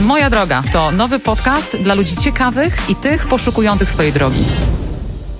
Moja 0.00 0.30
droga 0.30 0.62
to 0.72 0.90
nowy 0.90 1.18
podcast 1.18 1.76
dla 1.76 1.94
ludzi 1.94 2.16
ciekawych 2.16 2.90
i 2.90 2.96
tych 2.96 3.26
poszukujących 3.26 3.90
swojej 3.90 4.12
drogi. 4.12 4.44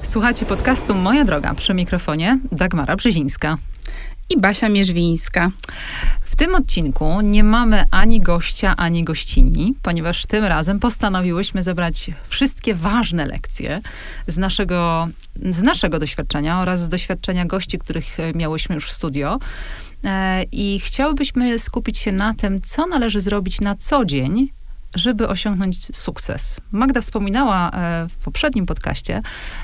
Słuchajcie 0.02 0.46
podcastu 0.46 0.94
Moja 0.94 1.24
droga 1.24 1.54
przy 1.54 1.74
mikrofonie 1.74 2.38
Dagmara 2.52 2.96
Brzezińska 2.96 3.56
i 4.30 4.40
Basia 4.40 4.68
Mierzwińska. 4.68 5.50
W 6.22 6.36
tym 6.36 6.54
odcinku 6.54 7.20
nie 7.20 7.44
mamy 7.44 7.84
ani 7.90 8.20
gościa, 8.20 8.74
ani 8.76 9.04
gościni, 9.04 9.74
ponieważ 9.82 10.26
tym 10.26 10.44
razem 10.44 10.80
postanowiłyśmy 10.80 11.62
zebrać 11.62 12.10
wszystkie 12.28 12.74
ważne 12.74 13.26
lekcje 13.26 13.80
z 14.26 14.38
naszego, 14.38 15.08
z 15.50 15.62
naszego 15.62 15.98
doświadczenia 15.98 16.60
oraz 16.60 16.80
z 16.80 16.88
doświadczenia 16.88 17.46
gości, 17.46 17.78
których 17.78 18.16
miałyśmy 18.34 18.74
już 18.74 18.86
w 18.86 18.92
studio. 18.92 19.38
E, 20.04 20.42
I 20.52 20.80
chciałybyśmy 20.80 21.58
skupić 21.58 21.98
się 21.98 22.12
na 22.12 22.34
tym, 22.34 22.60
co 22.60 22.86
należy 22.86 23.20
zrobić 23.20 23.60
na 23.60 23.74
co 23.74 24.04
dzień, 24.04 24.52
żeby 24.94 25.28
osiągnąć 25.28 25.96
sukces. 25.96 26.60
Magda 26.72 27.00
wspominała 27.00 27.70
e, 27.70 28.08
w 28.08 28.16
poprzednim 28.16 28.66
podcaście 28.66 29.20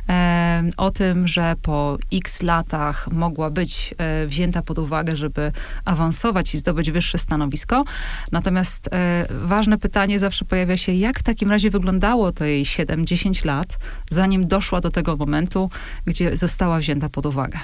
e, 0.09 0.63
o 0.77 0.91
tym, 0.91 1.29
że 1.29 1.55
po 1.63 1.99
x 2.13 2.43
latach 2.43 3.09
mogła 3.13 3.51
być 3.51 3.95
wzięta 4.27 4.63
pod 4.63 4.79
uwagę, 4.79 5.17
żeby 5.17 5.53
awansować 5.85 6.55
i 6.55 6.59
zdobyć 6.59 6.91
wyższe 6.91 7.19
stanowisko. 7.19 7.85
Natomiast 8.33 8.91
ważne 9.31 9.79
pytanie 9.79 10.19
zawsze 10.19 10.45
pojawia 10.45 10.77
się, 10.77 10.93
jak 10.93 11.19
w 11.19 11.23
takim 11.23 11.51
razie 11.51 11.71
wyglądało 11.71 12.33
to 12.33 12.45
jej 12.45 12.65
7-10 12.65 13.47
lat, 13.47 13.79
zanim 14.11 14.49
doszła 14.49 14.81
do 14.81 14.91
tego 14.91 15.17
momentu, 15.17 15.71
gdzie 16.07 16.37
została 16.37 16.79
wzięta 16.79 17.09
pod 17.09 17.27
uwagę. 17.27 17.59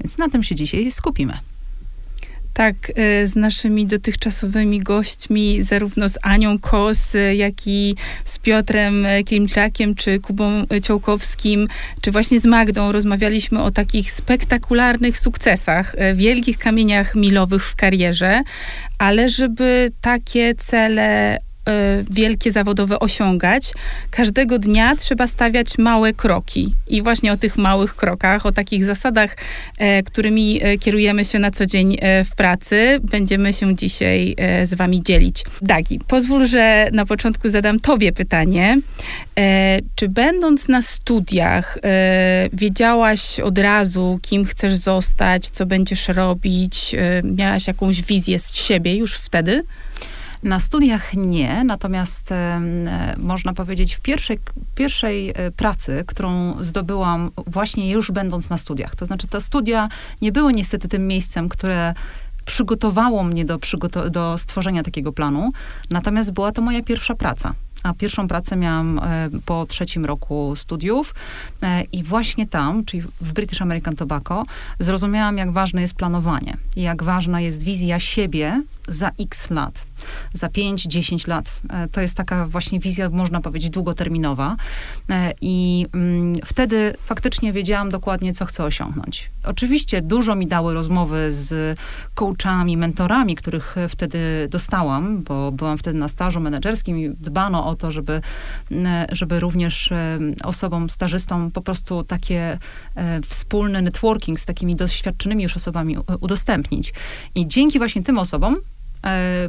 Więc 0.00 0.18
na 0.18 0.28
tym 0.28 0.42
się 0.42 0.54
dzisiaj 0.54 0.90
skupimy. 0.90 1.38
Tak, 2.54 2.74
y, 2.90 3.26
z 3.26 3.36
naszymi 3.36 3.86
dotychczasowymi 3.86 4.80
gośćmi, 4.80 5.62
zarówno 5.62 6.08
z 6.08 6.18
Anią 6.22 6.58
Kos, 6.58 7.14
y, 7.14 7.34
jak 7.36 7.54
i 7.66 7.96
z 8.24 8.38
Piotrem 8.38 9.06
Klimczakiem, 9.26 9.94
czy 9.94 10.20
Kubą 10.20 10.66
Ciołkowskim, 10.82 11.68
czy 12.00 12.10
właśnie 12.10 12.40
z 12.40 12.44
Magdą 12.44 12.92
rozmawialiśmy 12.92 13.62
o 13.62 13.70
takich 13.70 14.12
spektakularnych 14.12 15.18
sukcesach, 15.18 15.94
y, 15.94 16.14
wielkich 16.14 16.58
kamieniach 16.58 17.14
milowych 17.14 17.64
w 17.64 17.76
karierze, 17.76 18.42
ale 18.98 19.28
żeby 19.28 19.90
takie 20.00 20.54
cele 20.54 21.38
Y, 21.38 21.49
wielkie 22.10 22.52
zawodowe 22.52 22.98
osiągać, 22.98 23.72
każdego 24.10 24.58
dnia 24.58 24.96
trzeba 24.96 25.26
stawiać 25.26 25.78
małe 25.78 26.12
kroki. 26.12 26.74
I 26.88 27.02
właśnie 27.02 27.32
o 27.32 27.36
tych 27.36 27.56
małych 27.58 27.96
krokach, 27.96 28.46
o 28.46 28.52
takich 28.52 28.84
zasadach, 28.84 29.36
e, 29.78 30.02
którymi 30.02 30.60
e, 30.62 30.78
kierujemy 30.78 31.24
się 31.24 31.38
na 31.38 31.50
co 31.50 31.66
dzień 31.66 31.96
e, 32.00 32.24
w 32.24 32.34
pracy, 32.34 32.98
będziemy 33.02 33.52
się 33.52 33.76
dzisiaj 33.76 34.36
z 34.64 34.74
wami 34.74 35.02
dzielić. 35.02 35.44
Dagi, 35.62 36.00
pozwól, 36.08 36.46
że 36.46 36.88
na 36.92 37.06
początku 37.06 37.48
zadam 37.48 37.80
tobie 37.80 38.12
pytanie. 38.12 38.78
Czy 39.94 40.08
będąc 40.08 40.68
na 40.68 40.82
studiach, 40.82 41.78
wiedziałaś 42.52 43.40
od 43.40 43.58
razu, 43.58 44.18
kim 44.22 44.44
chcesz 44.44 44.76
zostać, 44.76 45.48
co 45.48 45.66
będziesz 45.66 46.08
robić? 46.08 46.96
Miałaś 47.24 47.66
jakąś 47.66 48.02
wizję 48.02 48.38
z 48.38 48.54
siebie 48.54 48.96
już 48.96 49.14
wtedy? 49.14 49.64
Na 50.42 50.60
studiach 50.60 51.14
nie, 51.14 51.64
natomiast 51.64 52.32
e, 52.32 52.60
można 53.18 53.52
powiedzieć 53.52 53.94
w 53.94 54.00
pierwszej, 54.00 54.38
pierwszej 54.74 55.30
e, 55.30 55.50
pracy, 55.50 56.04
którą 56.06 56.56
zdobyłam 56.64 57.30
właśnie 57.46 57.90
już 57.90 58.10
będąc 58.10 58.50
na 58.50 58.58
studiach. 58.58 58.96
To 58.96 59.06
znaczy 59.06 59.28
te 59.28 59.40
studia 59.40 59.88
nie 60.22 60.32
były 60.32 60.52
niestety 60.52 60.88
tym 60.88 61.06
miejscem, 61.06 61.48
które 61.48 61.94
przygotowało 62.44 63.22
mnie 63.22 63.44
do, 63.44 63.58
do 64.10 64.38
stworzenia 64.38 64.82
takiego 64.82 65.12
planu, 65.12 65.52
natomiast 65.90 66.32
była 66.32 66.52
to 66.52 66.62
moja 66.62 66.82
pierwsza 66.82 67.14
praca. 67.14 67.54
A 67.82 67.94
pierwszą 67.94 68.28
pracę 68.28 68.56
miałam 68.56 68.98
e, 68.98 69.28
po 69.46 69.66
trzecim 69.66 70.04
roku 70.04 70.56
studiów 70.56 71.14
i 71.92 72.02
właśnie 72.02 72.46
tam, 72.46 72.84
czyli 72.84 73.02
w 73.02 73.32
British 73.32 73.62
American 73.62 73.96
Tobacco, 73.96 74.44
zrozumiałam, 74.78 75.38
jak 75.38 75.52
ważne 75.52 75.80
jest 75.80 75.94
planowanie, 75.94 76.56
jak 76.76 77.02
ważna 77.02 77.40
jest 77.40 77.62
wizja 77.62 78.00
siebie 78.00 78.62
za 78.88 79.10
x 79.18 79.50
lat, 79.50 79.89
za 80.32 80.46
5-10 80.46 81.28
lat. 81.28 81.60
E, 81.70 81.88
to 81.88 82.00
jest 82.00 82.16
taka 82.16 82.46
właśnie 82.46 82.80
wizja, 82.80 83.10
można 83.10 83.40
powiedzieć, 83.40 83.70
długoterminowa. 83.70 84.56
I 85.40 85.86
mm, 85.94 86.34
wtedy 86.44 86.94
faktycznie 87.04 87.52
wiedziałam 87.52 87.90
dokładnie, 87.90 88.32
co 88.32 88.44
chcę 88.46 88.64
osiągnąć. 88.64 89.30
Oczywiście 89.44 90.02
dużo 90.02 90.34
mi 90.34 90.46
dały 90.46 90.74
rozmowy 90.74 91.32
z 91.32 91.78
coachami, 92.14 92.76
mentorami, 92.76 93.36
których 93.36 93.76
wtedy 93.88 94.48
dostałam, 94.50 95.22
bo 95.22 95.52
byłam 95.52 95.78
wtedy 95.78 95.98
na 95.98 96.08
stażu 96.08 96.40
menedżerskim 96.40 96.98
i 96.98 97.10
dbano 97.10 97.66
o 97.66 97.76
to, 97.76 97.90
żeby, 97.90 98.20
żeby 99.12 99.40
również 99.40 99.90
osobom 100.44 100.90
stażystom 100.90 101.50
po 101.50 101.60
prostu 101.62 102.04
takie 102.04 102.58
e, 102.96 103.20
wspólny 103.28 103.82
networking 103.82 104.40
z 104.40 104.46
takimi 104.46 104.76
doświadczonymi 104.76 105.42
już 105.42 105.56
osobami 105.56 105.96
udostępnić. 106.20 106.92
I 107.34 107.46
dzięki 107.46 107.78
właśnie 107.78 108.02
tym 108.02 108.18
osobom 108.18 108.54
e, 108.54 108.58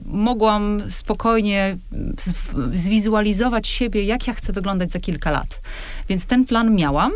mogłam 0.06 0.84
spokojnie 0.90 1.78
zwizualizować 2.74 3.68
siebie, 3.68 4.04
jak 4.04 4.28
ja 4.28 4.34
chcę 4.34 4.54
wyglądać 4.54 4.92
za 4.92 5.00
kilka 5.00 5.32
lat. 5.32 5.62
Więc 6.10 6.26
ten 6.26 6.46
plan 6.46 6.76
miałam. 6.76 7.12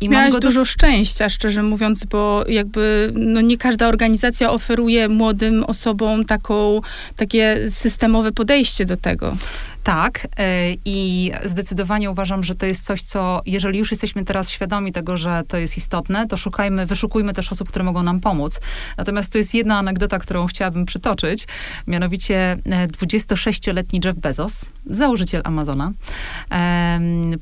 I 0.00 0.08
Miałaś 0.08 0.32
do... 0.32 0.40
dużo 0.40 0.64
szczęścia, 0.64 1.28
szczerze 1.28 1.62
mówiąc, 1.62 2.04
bo 2.04 2.44
jakby 2.48 3.12
no 3.14 3.40
nie 3.40 3.56
każda 3.56 3.88
organizacja 3.88 4.50
oferuje 4.50 5.08
młodym 5.08 5.64
osobom 5.64 6.24
taką, 6.24 6.80
takie 7.16 7.70
systemowe 7.70 8.32
podejście 8.32 8.84
do 8.84 8.96
tego. 8.96 9.36
Tak 9.82 10.26
e, 10.38 10.72
i 10.84 11.30
zdecydowanie 11.44 12.10
uważam, 12.10 12.44
że 12.44 12.54
to 12.54 12.66
jest 12.66 12.84
coś, 12.84 13.02
co 13.02 13.42
jeżeli 13.46 13.78
już 13.78 13.90
jesteśmy 13.90 14.24
teraz 14.24 14.50
świadomi 14.50 14.92
tego, 14.92 15.16
że 15.16 15.42
to 15.48 15.56
jest 15.56 15.76
istotne, 15.76 16.26
to 16.26 16.36
szukajmy, 16.36 16.86
wyszukujmy 16.86 17.32
też 17.32 17.52
osób, 17.52 17.68
które 17.68 17.84
mogą 17.84 18.02
nam 18.02 18.20
pomóc. 18.20 18.60
Natomiast 18.96 19.32
to 19.32 19.38
jest 19.38 19.54
jedna 19.54 19.78
anegdota, 19.78 20.18
którą 20.18 20.46
chciałabym 20.46 20.86
przytoczyć, 20.86 21.46
mianowicie 21.86 22.56
26-letni 23.02 24.00
e, 24.04 24.08
Jeff 24.08 24.18
Bezos, 24.18 24.64
założyciel 24.86 25.42
Amazona, 25.44 25.92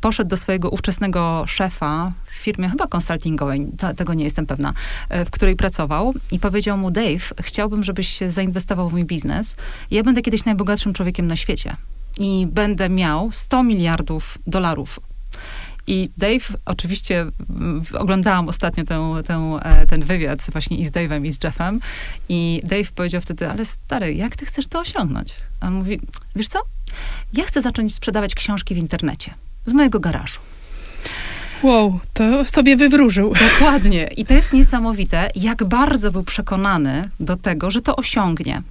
poszedł 0.01 0.31
do 0.31 0.37
swojego 0.37 0.71
ówczesnego 0.71 1.45
szefa 1.47 2.13
w 2.25 2.35
firmie 2.35 2.69
chyba 2.69 2.87
konsultingowej, 2.87 3.67
tego 3.97 4.15
nie 4.15 4.25
jestem 4.25 4.47
pewna, 4.47 4.73
e, 5.09 5.25
w 5.25 5.31
której 5.31 5.57
pracował 5.57 6.15
i 6.33 6.39
powiedział 6.39 6.79
mu, 6.79 6.91
Dave, 6.91 7.35
chciałbym, 7.43 7.85
żebyś 7.85 8.19
zainwestował 8.29 8.89
w 8.89 8.93
mój 8.93 9.05
biznes. 9.05 9.57
Ja 9.91 10.03
będę 10.03 10.23
kiedyś 10.23 10.45
najbogatszym 10.45 10.93
człowiekiem 10.95 11.27
na 11.27 11.37
świecie 11.37 11.77
i 12.19 12.47
będę 12.47 12.89
miał 12.89 13.33
100 13.33 13.63
miliardów 13.63 14.39
dolarów. 14.47 15.01
I 15.87 16.11
Dave, 16.17 16.57
oczywiście 16.65 17.27
oglądałam 17.99 18.49
ostatnio 18.49 18.85
tę, 18.85 19.15
tę, 19.27 19.59
e, 19.63 19.87
ten 19.87 20.05
wywiad 20.05 20.41
właśnie 20.53 20.77
i 20.79 20.87
z 20.87 20.91
Dave'em, 20.91 21.27
i 21.27 21.33
z 21.33 21.45
Jeffem. 21.45 21.81
I 22.29 22.61
Dave 22.65 22.93
powiedział 22.95 23.21
wtedy, 23.21 23.49
ale 23.49 23.65
stary, 23.65 24.15
jak 24.15 24.37
ty 24.37 24.47
chcesz 24.47 24.67
to 24.67 24.81
osiągnąć? 24.81 25.37
A 25.61 25.67
on 25.67 25.75
mówi, 25.75 26.01
wiesz 26.37 26.49
co? 26.49 26.59
Ja 27.33 27.45
chcę 27.45 27.63
zacząć 27.63 27.95
sprzedawać 27.95 28.35
książki 28.35 28.75
w 28.75 28.79
internecie 28.79 29.35
z 29.67 29.73
mojego 29.73 30.01
garażu. 30.01 30.41
Wow, 31.63 32.01
to 32.13 32.45
sobie 32.45 32.77
wywróżył. 32.77 33.35
Dokładnie. 33.53 34.11
I 34.17 34.25
to 34.25 34.35
jest 34.35 34.53
niesamowite, 34.53 35.31
jak 35.35 35.65
bardzo 35.65 36.11
był 36.11 36.23
przekonany 36.23 37.11
do 37.21 37.37
tego, 37.37 37.71
że 37.71 37.81
to 37.81 37.97
osiągnie. 37.97 38.63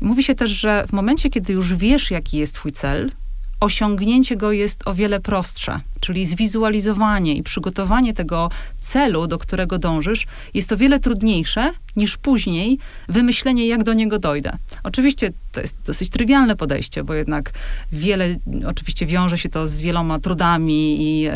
Mówi 0.00 0.22
się 0.22 0.34
też, 0.34 0.50
że 0.50 0.84
w 0.88 0.92
momencie, 0.92 1.30
kiedy 1.30 1.52
już 1.52 1.74
wiesz, 1.74 2.10
jaki 2.10 2.36
jest 2.36 2.54
twój 2.54 2.72
cel, 2.72 3.10
osiągnięcie 3.60 4.36
go 4.36 4.52
jest 4.52 4.82
o 4.88 4.94
wiele 4.94 5.20
prostsze. 5.20 5.80
Czyli 6.00 6.26
zwizualizowanie 6.26 7.34
i 7.34 7.42
przygotowanie 7.42 8.14
tego 8.14 8.50
celu, 8.80 9.26
do 9.26 9.38
którego 9.38 9.78
dążysz, 9.78 10.26
jest 10.54 10.72
o 10.72 10.76
wiele 10.76 11.00
trudniejsze 11.00 11.70
niż 11.96 12.16
później 12.16 12.78
wymyślenie, 13.08 13.66
jak 13.66 13.84
do 13.84 13.92
niego 13.92 14.18
dojdę. 14.18 14.56
Oczywiście 14.82 15.32
to 15.52 15.60
jest 15.60 15.76
dosyć 15.86 16.10
trywialne 16.10 16.56
podejście, 16.56 17.04
bo 17.04 17.14
jednak 17.14 17.52
wiele, 17.92 18.36
oczywiście 18.66 19.06
wiąże 19.06 19.38
się 19.38 19.48
to 19.48 19.68
z 19.68 19.80
wieloma 19.80 20.18
trudami 20.18 20.96
i 21.00 21.26
e, 21.26 21.32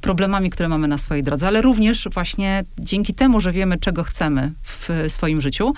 problemami, 0.00 0.50
które 0.50 0.68
mamy 0.68 0.88
na 0.88 0.98
swojej 0.98 1.22
drodze, 1.22 1.46
ale 1.46 1.62
również 1.62 2.08
właśnie 2.14 2.64
dzięki 2.78 3.14
temu, 3.14 3.40
że 3.40 3.52
wiemy, 3.52 3.78
czego 3.78 4.04
chcemy 4.04 4.52
w 4.64 4.88
swoim 5.08 5.40
życiu, 5.40 5.74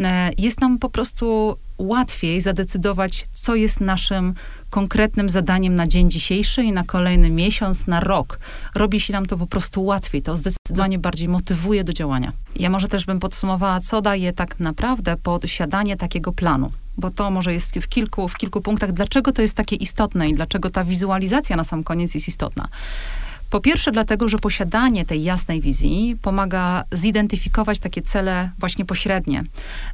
e, 0.00 0.30
jest 0.38 0.60
nam 0.60 0.78
po 0.78 0.90
prostu 0.90 1.56
łatwiej 1.78 2.40
zadecydować, 2.40 3.26
co 3.34 3.54
jest 3.54 3.80
naszym 3.80 4.34
konkretnym 4.70 5.30
zadaniem 5.30 5.74
na 5.74 5.86
dzień 5.86 6.10
dzisiejszy 6.10 6.62
i 6.62 6.72
na 6.72 6.84
kolejny 6.84 7.30
miesiąc, 7.30 7.86
na 7.86 8.00
rok. 8.00 8.38
Robi 8.74 9.00
się 9.00 9.12
nam 9.12 9.26
to 9.26 9.36
po 9.36 9.46
prostu 9.46 9.84
łatwiej. 9.84 10.22
To 10.22 10.36
zdecydowanie 10.36 10.98
bardziej 10.98 11.28
motywuje 11.28 11.84
do 11.84 11.92
działania. 11.92 12.32
Ja 12.56 12.70
może 12.70 12.88
też 12.88 13.06
bym 13.06 13.18
podsumowała, 13.18 13.80
co 13.80 14.02
daje 14.02 14.32
tak 14.32 14.60
naprawdę 14.60 15.16
posiadanie 15.16 15.96
takiego 15.96 16.32
planu 16.32 16.70
bo 17.00 17.10
to 17.10 17.30
może 17.30 17.52
jest 17.52 17.78
w 17.78 17.88
kilku, 17.88 18.28
w 18.28 18.36
kilku 18.36 18.60
punktach, 18.60 18.92
dlaczego 18.92 19.32
to 19.32 19.42
jest 19.42 19.54
takie 19.54 19.76
istotne 19.76 20.28
i 20.28 20.34
dlaczego 20.34 20.70
ta 20.70 20.84
wizualizacja 20.84 21.56
na 21.56 21.64
sam 21.64 21.84
koniec 21.84 22.14
jest 22.14 22.28
istotna. 22.28 22.68
Po 23.50 23.60
pierwsze, 23.60 23.92
dlatego, 23.92 24.28
że 24.28 24.38
posiadanie 24.38 25.04
tej 25.04 25.22
jasnej 25.22 25.60
wizji 25.60 26.16
pomaga 26.22 26.84
zidentyfikować 26.92 27.78
takie 27.78 28.02
cele 28.02 28.50
właśnie 28.58 28.84
pośrednie, 28.84 29.44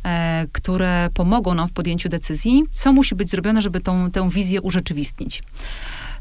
e, 0.04 0.46
które 0.52 1.08
pomogą 1.14 1.54
nam 1.54 1.68
w 1.68 1.72
podjęciu 1.72 2.08
decyzji, 2.08 2.64
co 2.72 2.92
musi 2.92 3.14
być 3.14 3.30
zrobione, 3.30 3.62
żeby 3.62 3.80
tą, 3.80 4.10
tę 4.10 4.30
wizję 4.30 4.62
urzeczywistnić. 4.62 5.42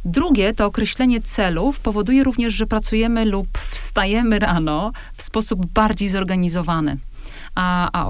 Drugie 0.06 0.54
to 0.54 0.66
określenie 0.66 1.22
celów 1.22 1.80
powoduje 1.80 2.24
również, 2.24 2.54
że 2.54 2.66
pracujemy 2.66 3.26
lub 3.26 3.58
wstajemy 3.58 4.40
rano 4.40 4.92
w 5.16 5.24
sposób 5.24 5.66
bardziej 5.66 6.10
zorganizowany 6.10 6.98
a, 7.56 7.90
a 7.94 8.08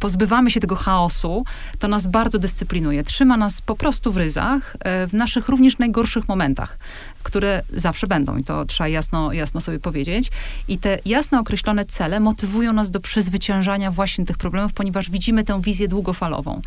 pozbywamy 0.00 0.50
się 0.50 0.60
tego 0.60 0.76
chaosu, 0.76 1.44
to 1.78 1.88
nas 1.88 2.06
bardzo 2.06 2.38
dyscyplinuje. 2.38 3.04
Trzyma 3.04 3.36
nas 3.36 3.60
po 3.60 3.76
prostu 3.76 4.12
w 4.12 4.16
ryzach, 4.16 4.76
e, 4.80 5.06
w 5.06 5.12
naszych 5.12 5.48
również 5.48 5.78
najgorszych 5.78 6.28
momentach, 6.28 6.78
które 7.22 7.62
zawsze 7.72 8.06
będą 8.06 8.36
i 8.36 8.44
to 8.44 8.64
trzeba 8.64 8.88
jasno, 8.88 9.32
jasno 9.32 9.60
sobie 9.60 9.78
powiedzieć. 9.80 10.30
I 10.68 10.78
te 10.78 10.98
jasno 11.04 11.40
określone 11.40 11.84
cele 11.84 12.20
motywują 12.20 12.72
nas 12.72 12.90
do 12.90 13.00
przezwyciężania 13.00 13.90
właśnie 13.90 14.26
tych 14.26 14.38
problemów, 14.38 14.72
ponieważ 14.72 15.10
widzimy 15.10 15.44
tę 15.44 15.60
wizję 15.62 15.88
długofalową. 15.88 16.60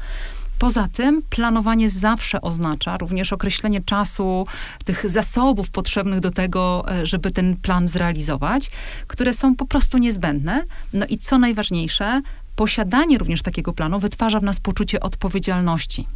Poza 0.60 0.88
tym 0.94 1.22
planowanie 1.30 1.90
zawsze 1.90 2.42
oznacza 2.42 2.98
również 2.98 3.34
określenie 3.34 3.82
czasu, 3.82 4.48
tych 4.86 5.10
zasobów 5.10 5.70
potrzebnych 5.70 6.20
do 6.20 6.32
tego, 6.32 6.86
e, 6.92 7.06
żeby 7.06 7.32
ten 7.32 7.58
plan 7.58 7.88
zrealizować, 7.88 8.72
które 9.08 9.34
są 9.34 9.56
po 9.56 9.66
prostu 9.66 9.98
niezbędne. 9.98 10.64
No 10.94 11.06
i 11.06 11.18
co 11.18 11.38
najważniejsze, 11.38 12.22
posiadanie 12.56 13.18
również 13.18 13.42
takiego 13.42 13.74
planu 13.74 14.00
wytwarza 14.00 14.40
w 14.40 14.44
nas 14.44 14.60
poczucie 14.60 15.00
odpowiedzialności. 15.00 16.08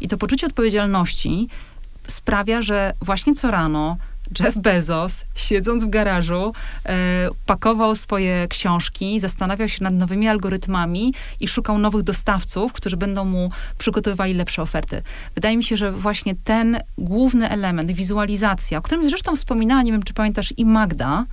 I 0.00 0.08
to 0.08 0.18
poczucie 0.18 0.46
odpowiedzialności 0.46 1.48
sprawia, 2.06 2.62
że 2.62 2.92
właśnie 3.02 3.34
co 3.34 3.50
rano 3.50 3.96
Jeff 4.40 4.58
Bezos, 4.58 5.24
siedząc 5.34 5.84
w 5.84 5.90
garażu, 5.90 6.52
e, 6.86 7.28
pakował 7.46 7.96
swoje 7.96 8.48
książki, 8.48 9.20
zastanawiał 9.20 9.68
się 9.68 9.84
nad 9.84 9.94
nowymi 9.94 10.28
algorytmami 10.28 11.14
i 11.40 11.48
szukał 11.48 11.78
nowych 11.78 12.02
dostawców, 12.02 12.72
którzy 12.72 12.96
będą 12.96 13.24
mu 13.24 13.50
przygotowywali 13.78 14.34
lepsze 14.34 14.62
oferty. 14.62 15.02
Wydaje 15.34 15.56
mi 15.56 15.64
się, 15.64 15.76
że 15.76 15.92
właśnie 15.92 16.34
ten 16.44 16.78
główny 16.98 17.50
element, 17.50 17.90
wizualizacja, 17.90 18.78
o 18.78 18.82
którym 18.82 19.04
zresztą 19.04 19.36
wspominała, 19.36 19.82
nie 19.82 19.92
wiem, 19.92 20.02
czy 20.02 20.14
pamiętasz, 20.14 20.54
i 20.56 20.64
Magda, 20.64 21.24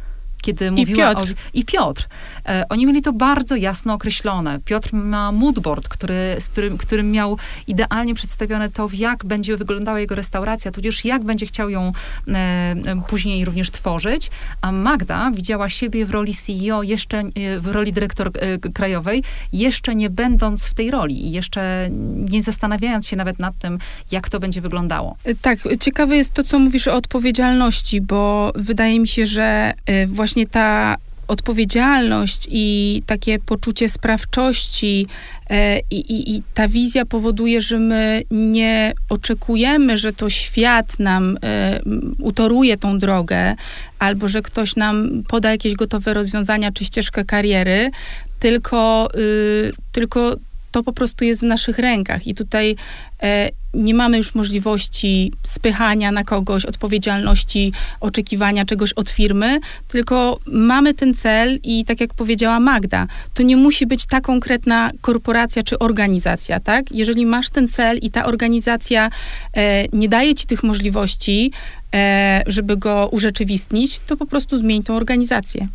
kiedy 0.45 0.71
mówiła 0.71 1.11
I 1.11 1.15
Piotr. 1.15 1.31
o... 1.31 1.35
I 1.53 1.65
Piotr. 1.65 2.07
E, 2.45 2.65
oni 2.69 2.85
mieli 2.85 3.01
to 3.01 3.13
bardzo 3.13 3.55
jasno 3.55 3.93
określone. 3.93 4.59
Piotr 4.65 4.93
ma 4.93 5.31
moodboard, 5.31 5.87
który, 5.87 6.35
z 6.39 6.49
którym, 6.49 6.77
którym 6.77 7.11
miał 7.11 7.37
idealnie 7.67 8.15
przedstawione 8.15 8.69
to, 8.69 8.89
jak 8.93 9.25
będzie 9.25 9.57
wyglądała 9.57 9.99
jego 9.99 10.15
restauracja, 10.15 10.71
tudzież 10.71 11.05
jak 11.05 11.23
będzie 11.23 11.45
chciał 11.45 11.69
ją 11.69 11.91
e, 12.27 12.31
e 12.31 12.75
później 13.07 13.45
również 13.45 13.71
tworzyć. 13.71 14.29
A 14.61 14.71
Magda 14.71 15.31
widziała 15.31 15.69
siebie 15.69 16.05
w 16.05 16.11
roli 16.11 16.33
CEO, 16.35 16.83
jeszcze 16.83 17.19
e, 17.19 17.59
w 17.59 17.67
roli 17.67 17.93
dyrektor 17.93 18.31
e, 18.33 18.57
krajowej, 18.57 19.23
jeszcze 19.53 19.95
nie 19.95 20.09
będąc 20.09 20.65
w 20.65 20.73
tej 20.73 20.91
roli 20.91 21.25
i 21.27 21.31
jeszcze 21.31 21.89
nie 22.31 22.43
zastanawiając 22.43 23.07
się 23.07 23.15
nawet 23.15 23.39
nad 23.39 23.57
tym, 23.57 23.79
jak 24.11 24.29
to 24.29 24.39
będzie 24.39 24.61
wyglądało. 24.61 25.17
E, 25.23 25.35
tak, 25.35 25.59
ciekawe 25.79 26.17
jest 26.17 26.33
to, 26.33 26.43
co 26.43 26.59
mówisz 26.59 26.87
o 26.87 26.95
odpowiedzialności, 26.95 28.01
bo 28.01 28.51
wydaje 28.55 28.99
mi 28.99 29.07
się, 29.07 29.25
że 29.25 29.73
właśnie 30.07 30.34
właśnie 30.35 30.47
ta 30.47 30.95
odpowiedzialność 31.27 32.47
i 32.51 33.01
takie 33.05 33.39
poczucie 33.39 33.89
sprawczości 33.89 35.07
e, 35.49 35.79
i, 35.79 36.35
i, 36.35 36.43
ta 36.53 36.67
wizja 36.67 37.05
powoduje, 37.05 37.61
że 37.61 37.79
my 37.79 38.21
nie 38.31 38.93
oczekujemy, 39.09 39.97
że 39.97 40.13
to 40.13 40.29
świat 40.29 40.99
nam 40.99 41.37
e, 41.43 41.79
utoruje 42.19 42.77
tą 42.77 42.99
drogę, 42.99 43.55
albo 43.99 44.27
że 44.27 44.41
ktoś 44.41 44.75
nam 44.75 45.23
poda 45.27 45.51
jakieś 45.51 45.73
gotowe 45.73 46.13
rozwiązania 46.13 46.71
czy 46.71 46.85
ścieżkę 46.85 47.25
kariery, 47.25 47.91
tylko, 48.39 49.09
y, 49.15 49.73
tylko 49.91 50.35
to 50.75 50.83
po 50.83 50.93
prostu 50.93 51.25
jest 51.25 51.41
w 51.41 51.43
naszych 51.43 51.79
rękach 51.79 52.27
i 52.27 52.35
tutaj 52.35 52.75
e, 53.23 53.49
nie 53.73 53.93
mamy 53.93 54.17
już 54.17 54.35
możliwości 54.35 55.31
spychania 55.43 56.11
na 56.11 56.23
kogoś, 56.23 56.65
odpowiedzialności, 56.65 57.73
oczekiwania 57.99 58.65
czegoś 58.65 58.93
od 58.93 59.09
firmy, 59.09 59.59
tylko 59.87 60.39
mamy 60.45 60.93
ten 60.93 61.13
cel 61.13 61.59
i 61.63 61.85
tak 61.85 62.01
jak 62.01 62.13
powiedziała 62.13 62.59
Magda, 62.59 63.07
to 63.33 63.43
nie 63.43 63.57
musi 63.57 63.87
być 63.87 64.05
ta 64.05 64.21
konkretna 64.21 64.91
korporacja 65.01 65.63
czy 65.63 65.79
organizacja, 65.79 66.59
tak? 66.59 66.91
Jeżeli 66.91 67.25
masz 67.25 67.49
ten 67.49 67.67
cel 67.67 67.97
i 67.97 68.09
ta 68.09 68.25
organizacja 68.25 69.09
e, 69.53 69.85
nie 69.93 70.09
daje 70.09 70.35
ci 70.35 70.47
tych 70.47 70.63
możliwości, 70.63 71.51
e, 71.93 72.43
żeby 72.47 72.77
go 72.77 73.09
urzeczywistnić, 73.11 73.99
to 74.07 74.17
po 74.17 74.25
prostu 74.25 74.57
zmień 74.57 74.83
tą 74.83 74.95
organizację. 74.95 75.67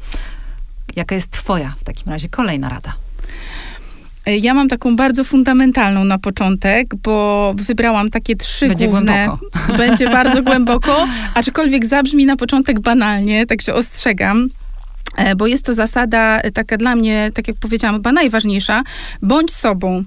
Jaka 0.97 1.15
jest 1.15 1.31
twoja 1.31 1.75
w 1.81 1.85
takim 1.85 2.13
razie 2.13 2.29
kolejna 2.29 2.69
rada? 2.69 3.10
E, 4.27 4.37
ja 4.37 4.55
mam 4.55 4.69
taką 4.69 4.97
bardzo 4.97 5.25
fundamentalną 5.25 6.05
na 6.05 6.19
początek, 6.19 6.95
bo 6.95 7.55
wybrałam 7.57 8.11
takie 8.11 8.37
trzy 8.37 8.69
Będzie 8.69 8.89
główne. 8.89 9.27
Głęboko. 9.27 9.77
Będzie 9.77 10.11
bardzo 10.11 10.43
głęboko, 10.51 11.09
aczkolwiek 11.35 11.87
zabrzmi 11.87 12.27
na 12.27 12.37
początek 12.37 12.81
banalnie, 12.81 13.47
także 13.47 13.75
ostrzegam. 13.75 14.49
E, 15.21 15.37
bo 15.37 15.47
jest 15.47 15.65
to 15.65 15.75
zasada 15.75 16.41
e, 16.41 16.51
taka 16.51 16.77
dla 16.77 16.97
mnie, 16.97 17.31
tak 17.35 17.49
jak 17.49 17.57
powiedziałam, 17.57 17.97
chyba 17.97 18.13
najważniejsza, 18.13 18.83
bądź 19.23 19.55
sobą. 19.55 20.05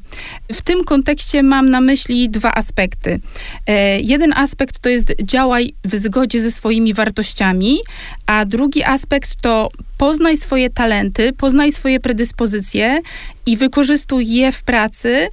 W 0.53 0.61
tym 0.61 0.83
kontekście 0.83 1.43
mam 1.43 1.69
na 1.69 1.81
myśli 1.81 2.29
dwa 2.29 2.53
aspekty. 2.53 3.19
E, 3.67 3.99
jeden 3.99 4.33
aspekt 4.33 4.79
to 4.79 4.89
jest 4.89 5.13
działaj 5.23 5.73
w 5.83 5.95
zgodzie 5.95 6.41
ze 6.41 6.51
swoimi 6.51 6.93
wartościami, 6.93 7.77
a 8.25 8.45
drugi 8.45 8.83
aspekt 8.83 9.35
to 9.41 9.69
poznaj 9.97 10.37
swoje 10.37 10.69
talenty, 10.69 11.33
poznaj 11.33 11.71
swoje 11.71 11.99
predyspozycje 11.99 13.01
i 13.45 13.57
wykorzystuj 13.57 14.27
je 14.27 14.51
w 14.51 14.63
pracy, 14.63 15.27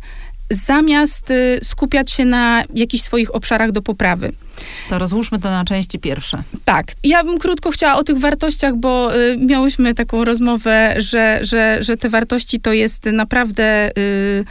zamiast 0.50 1.30
y, 1.30 1.58
skupiać 1.62 2.10
się 2.10 2.24
na 2.24 2.64
jakichś 2.74 3.04
swoich 3.04 3.34
obszarach 3.34 3.72
do 3.72 3.82
poprawy. 3.82 4.32
To 4.88 4.98
rozłóżmy 4.98 5.38
to 5.38 5.50
na 5.50 5.64
części 5.64 5.98
pierwsze. 5.98 6.42
Tak. 6.64 6.86
Ja 7.04 7.24
bym 7.24 7.38
krótko 7.38 7.70
chciała 7.70 7.96
o 7.96 8.04
tych 8.04 8.18
wartościach, 8.18 8.76
bo 8.76 9.16
y, 9.16 9.36
miałyśmy 9.38 9.94
taką 9.94 10.24
rozmowę, 10.24 10.94
że, 10.98 11.38
że, 11.42 11.78
że 11.80 11.96
te 11.96 12.08
wartości 12.08 12.60
to 12.60 12.72
jest 12.72 13.04
naprawdę... 13.04 13.90
Y, 13.98 14.44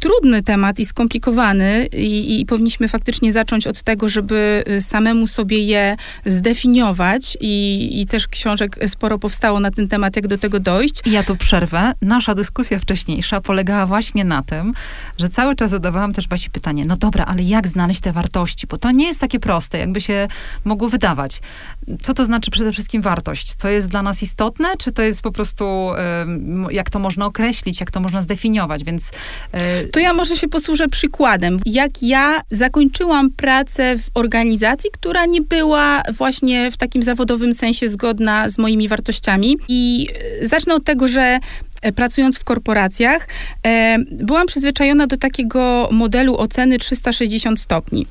trudny 0.00 0.42
temat 0.42 0.78
i 0.78 0.84
skomplikowany 0.84 1.86
i, 1.92 2.40
i, 2.40 2.46
powinniśmy 2.46 2.88
faktycznie 2.88 3.32
zacząć 3.32 3.66
od 3.66 3.82
tego, 3.82 4.08
żeby 4.08 4.64
y, 4.70 4.80
samemu 4.80 5.26
sobie 5.26 5.64
je 5.64 5.96
zdefiniować 6.26 7.38
i, 7.40 7.90
i 8.00 8.06
też 8.06 8.28
książek 8.28 8.78
sporo 8.86 9.18
powstało 9.18 9.60
na 9.60 9.70
ten 9.70 9.88
temat, 9.88 10.16
jak 10.16 10.26
do 10.26 10.38
tego 10.38 10.60
dojść. 10.60 11.02
Ja 11.06 11.22
tu 11.22 11.36
przerwę. 11.36 11.92
Nasza 12.02 12.34
dyskusja 12.34 12.78
wcześniejsza 12.78 13.40
polegała 13.40 13.86
właśnie 13.86 14.24
na 14.24 14.42
tym, 14.42 14.74
że 15.18 15.28
cały 15.28 15.56
czas 15.56 15.70
zadawałam 15.70 16.12
też 16.12 16.28
Basi 16.28 16.50
pytanie, 16.50 16.84
no 16.84 16.96
dobra, 16.96 17.24
ale 17.24 17.42
jak 17.42 17.68
znaleźć 17.68 18.00
te 18.00 18.12
wartości? 18.12 18.66
Bo 18.66 18.78
to 18.78 18.90
nie 18.90 19.06
jest 19.06 19.20
takie 19.20 19.40
proste, 19.40 19.78
jakby 19.78 20.00
się 20.00 20.28
mogło 20.64 20.88
wydawać. 20.88 21.40
Co 22.02 22.14
to 22.14 22.24
znaczy 22.24 22.50
przede 22.50 22.72
wszystkim 22.72 23.02
wartość? 23.02 23.54
Co 23.54 23.68
jest 23.68 23.88
dla 23.88 24.02
nas 24.02 24.22
istotne, 24.22 24.68
czy 24.78 24.92
to 24.92 25.02
jest 25.02 25.22
po 25.22 25.32
prostu, 25.32 25.88
jak 26.70 26.90
to 26.90 26.98
można 26.98 27.26
określić, 27.26 27.80
jak 27.80 27.90
to 27.90 28.00
można 28.00 28.22
zdefiniować, 28.22 28.84
więc 28.84 29.10
y, 29.10 29.88
to 29.96 30.00
ja 30.00 30.12
może 30.12 30.36
się 30.36 30.48
posłużę 30.48 30.88
przykładem. 30.88 31.58
Jak 31.66 32.02
ja 32.02 32.42
zakończyłam 32.50 33.30
pracę 33.30 33.98
w 33.98 34.10
organizacji, 34.14 34.90
która 34.92 35.26
nie 35.26 35.42
była 35.42 36.02
właśnie 36.12 36.70
w 36.70 36.76
takim 36.76 37.02
zawodowym 37.02 37.54
sensie 37.54 37.88
zgodna 37.88 38.50
z 38.50 38.58
moimi 38.58 38.88
wartościami. 38.88 39.56
I 39.68 40.08
e, 40.42 40.46
zacznę 40.46 40.74
od 40.74 40.84
tego, 40.84 41.08
że 41.08 41.38
e, 41.82 41.92
pracując 41.92 42.38
w 42.38 42.44
korporacjach, 42.44 43.28
e, 43.66 43.96
byłam 44.10 44.46
przyzwyczajona 44.46 45.06
do 45.06 45.16
takiego 45.16 45.88
modelu 45.92 46.36
oceny 46.36 46.78
360 46.78 47.60
stopni. 47.60 48.06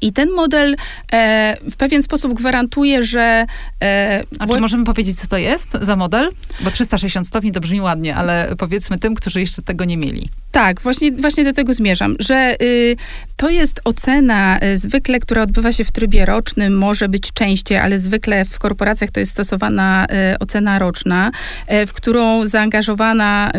I 0.00 0.12
ten 0.12 0.30
model 0.30 0.76
e, 1.12 1.56
w 1.70 1.76
pewien 1.76 2.02
sposób 2.02 2.34
gwarantuje, 2.34 3.04
że. 3.04 3.46
E, 3.82 4.22
A 4.38 4.46
czy 4.46 4.60
możemy 4.60 4.84
powiedzieć, 4.84 5.20
co 5.20 5.26
to 5.26 5.38
jest 5.38 5.70
za 5.80 5.96
model? 5.96 6.30
Bo 6.60 6.70
360 6.70 7.26
stopni 7.26 7.52
to 7.52 7.60
brzmi 7.60 7.80
ładnie, 7.80 8.16
ale 8.16 8.54
powiedzmy 8.58 8.98
tym, 8.98 9.14
którzy 9.14 9.40
jeszcze 9.40 9.62
tego 9.62 9.84
nie 9.84 9.96
mieli. 9.96 10.28
Tak, 10.52 10.80
właśnie, 10.80 11.12
właśnie 11.12 11.44
do 11.44 11.52
tego 11.52 11.74
zmierzam, 11.74 12.16
że 12.18 12.56
y, 12.62 12.96
to 13.36 13.50
jest 13.50 13.80
ocena 13.84 14.60
y, 14.62 14.78
zwykle, 14.78 15.20
która 15.20 15.42
odbywa 15.42 15.72
się 15.72 15.84
w 15.84 15.92
trybie 15.92 16.26
rocznym, 16.26 16.78
może 16.78 17.08
być 17.08 17.32
częściej, 17.32 17.78
ale 17.78 17.98
zwykle 17.98 18.44
w 18.44 18.58
korporacjach 18.58 19.10
to 19.10 19.20
jest 19.20 19.32
stosowana 19.32 20.06
y, 20.32 20.38
ocena 20.38 20.78
roczna, 20.78 21.30
y, 21.72 21.86
w 21.86 21.92
którą 21.92 22.46
zaangażowana 22.46 23.52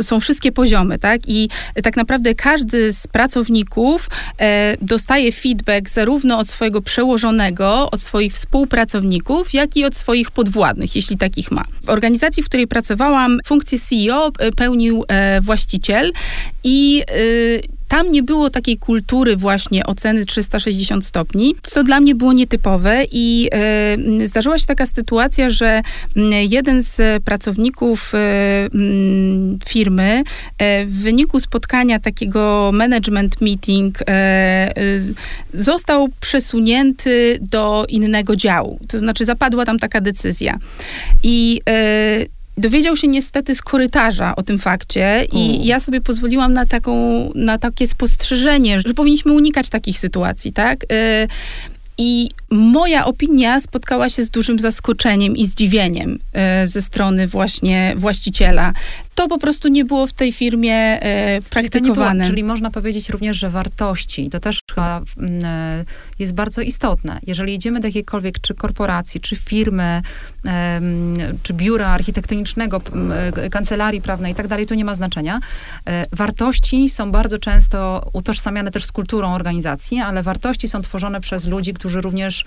są 0.00 0.20
wszystkie 0.20 0.52
poziomy, 0.52 0.98
tak? 0.98 1.20
I 1.26 1.48
tak 1.82 1.96
naprawdę 1.96 2.34
każdy 2.34 2.92
z 2.92 3.06
pracowników 3.06 4.08
y, 4.32 4.44
dostaje 4.82 5.32
feedback 5.32 5.59
zarówno 5.86 6.38
od 6.38 6.48
swojego 6.48 6.82
przełożonego, 6.82 7.90
od 7.90 8.02
swoich 8.02 8.32
współpracowników, 8.32 9.54
jak 9.54 9.76
i 9.76 9.84
od 9.84 9.96
swoich 9.96 10.30
podwładnych, 10.30 10.96
jeśli 10.96 11.18
takich 11.18 11.50
ma. 11.50 11.64
W 11.82 11.88
organizacji, 11.88 12.42
w 12.42 12.46
której 12.46 12.66
pracowałam, 12.66 13.38
funkcję 13.46 13.78
CEO 13.78 14.32
pełnił 14.56 15.04
właściciel, 15.40 16.12
i 16.64 17.02
y, 17.16 17.79
tam 17.90 18.10
nie 18.10 18.22
było 18.22 18.50
takiej 18.50 18.78
kultury 18.78 19.36
właśnie 19.36 19.86
oceny 19.86 20.24
360 20.24 21.06
stopni, 21.06 21.54
co 21.62 21.82
dla 21.82 22.00
mnie 22.00 22.14
było 22.14 22.32
nietypowe 22.32 23.02
i 23.12 23.48
e, 24.22 24.26
zdarzyła 24.26 24.58
się 24.58 24.66
taka 24.66 24.86
sytuacja, 24.86 25.50
że 25.50 25.82
jeden 26.48 26.82
z 26.82 27.22
pracowników 27.24 28.12
e, 28.14 28.18
firmy 29.68 30.22
e, 30.58 30.86
w 30.86 31.02
wyniku 31.02 31.40
spotkania 31.40 31.98
takiego 31.98 32.70
management 32.74 33.40
meeting 33.40 33.98
został 35.54 36.08
przesunięty 36.20 37.38
do 37.40 37.86
innego 37.88 38.36
działu. 38.36 38.80
To 38.88 38.98
znaczy 38.98 39.24
zapadła 39.24 39.64
tam 39.64 39.78
taka 39.78 40.00
decyzja. 40.00 40.58
I 41.22 41.60
dowiedział 42.60 42.96
się 42.96 43.08
niestety 43.08 43.54
z 43.54 43.62
korytarza 43.62 44.36
o 44.36 44.42
tym 44.42 44.58
fakcie 44.58 45.26
i 45.32 45.66
ja 45.66 45.80
sobie 45.80 46.00
pozwoliłam 46.00 46.52
na 46.52 46.66
taką, 46.66 46.92
na 47.34 47.58
takie 47.58 47.86
spostrzeżenie, 47.86 48.80
że 48.80 48.94
powinniśmy 48.94 49.32
unikać 49.32 49.68
takich 49.68 49.98
sytuacji, 49.98 50.52
tak? 50.52 50.78
I 51.98 52.30
moja 52.50 53.04
opinia 53.04 53.60
spotkała 53.60 54.08
się 54.08 54.24
z 54.24 54.30
dużym 54.30 54.58
zaskoczeniem 54.58 55.36
i 55.36 55.46
zdziwieniem 55.46 56.18
e, 56.32 56.66
ze 56.66 56.82
strony 56.82 57.26
właśnie 57.26 57.92
właściciela. 57.96 58.72
To 59.14 59.28
po 59.28 59.38
prostu 59.38 59.68
nie 59.68 59.84
było 59.84 60.06
w 60.06 60.12
tej 60.12 60.32
firmie 60.32 60.74
e, 60.74 61.40
praktykowane. 61.50 62.10
Czyli, 62.10 62.18
było, 62.18 62.26
czyli 62.26 62.44
można 62.44 62.70
powiedzieć 62.70 63.10
również, 63.10 63.36
że 63.36 63.50
wartości, 63.50 64.30
to 64.30 64.40
też 64.40 64.58
chyba 64.74 65.02
mm, 65.18 65.44
e, 65.44 65.84
jest 66.18 66.34
bardzo 66.34 66.62
istotne. 66.62 67.18
Jeżeli 67.26 67.54
idziemy 67.54 67.80
do 67.80 67.88
jakiejkolwiek 67.88 68.40
czy 68.40 68.54
korporacji, 68.54 69.20
czy 69.20 69.36
firmy, 69.36 70.02
czy 71.42 71.54
biura 71.54 71.88
architektonicznego, 71.88 72.80
kancelarii 73.50 74.00
prawnej 74.00 74.32
i 74.32 74.34
tak 74.34 74.48
dalej, 74.48 74.66
to 74.66 74.74
nie 74.74 74.84
ma 74.84 74.94
znaczenia. 74.94 75.40
Wartości 76.12 76.88
są 76.88 77.12
bardzo 77.12 77.38
często 77.38 78.10
utożsamiane 78.12 78.70
też 78.70 78.84
z 78.84 78.92
kulturą 78.92 79.34
organizacji, 79.34 79.98
ale 79.98 80.22
wartości 80.22 80.68
są 80.68 80.82
tworzone 80.82 81.20
przez 81.20 81.46
ludzi, 81.46 81.74
którzy 81.74 82.00
również 82.00 82.39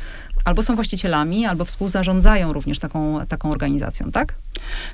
albo 0.46 0.64
są 0.64 0.76
właścicielami, 0.76 1.46
albo 1.46 1.66
współzarządzają 1.66 2.54
również 2.54 2.80
taką, 2.80 3.26
taką 3.28 3.52
organizacją, 3.52 4.12
tak? 4.12 4.36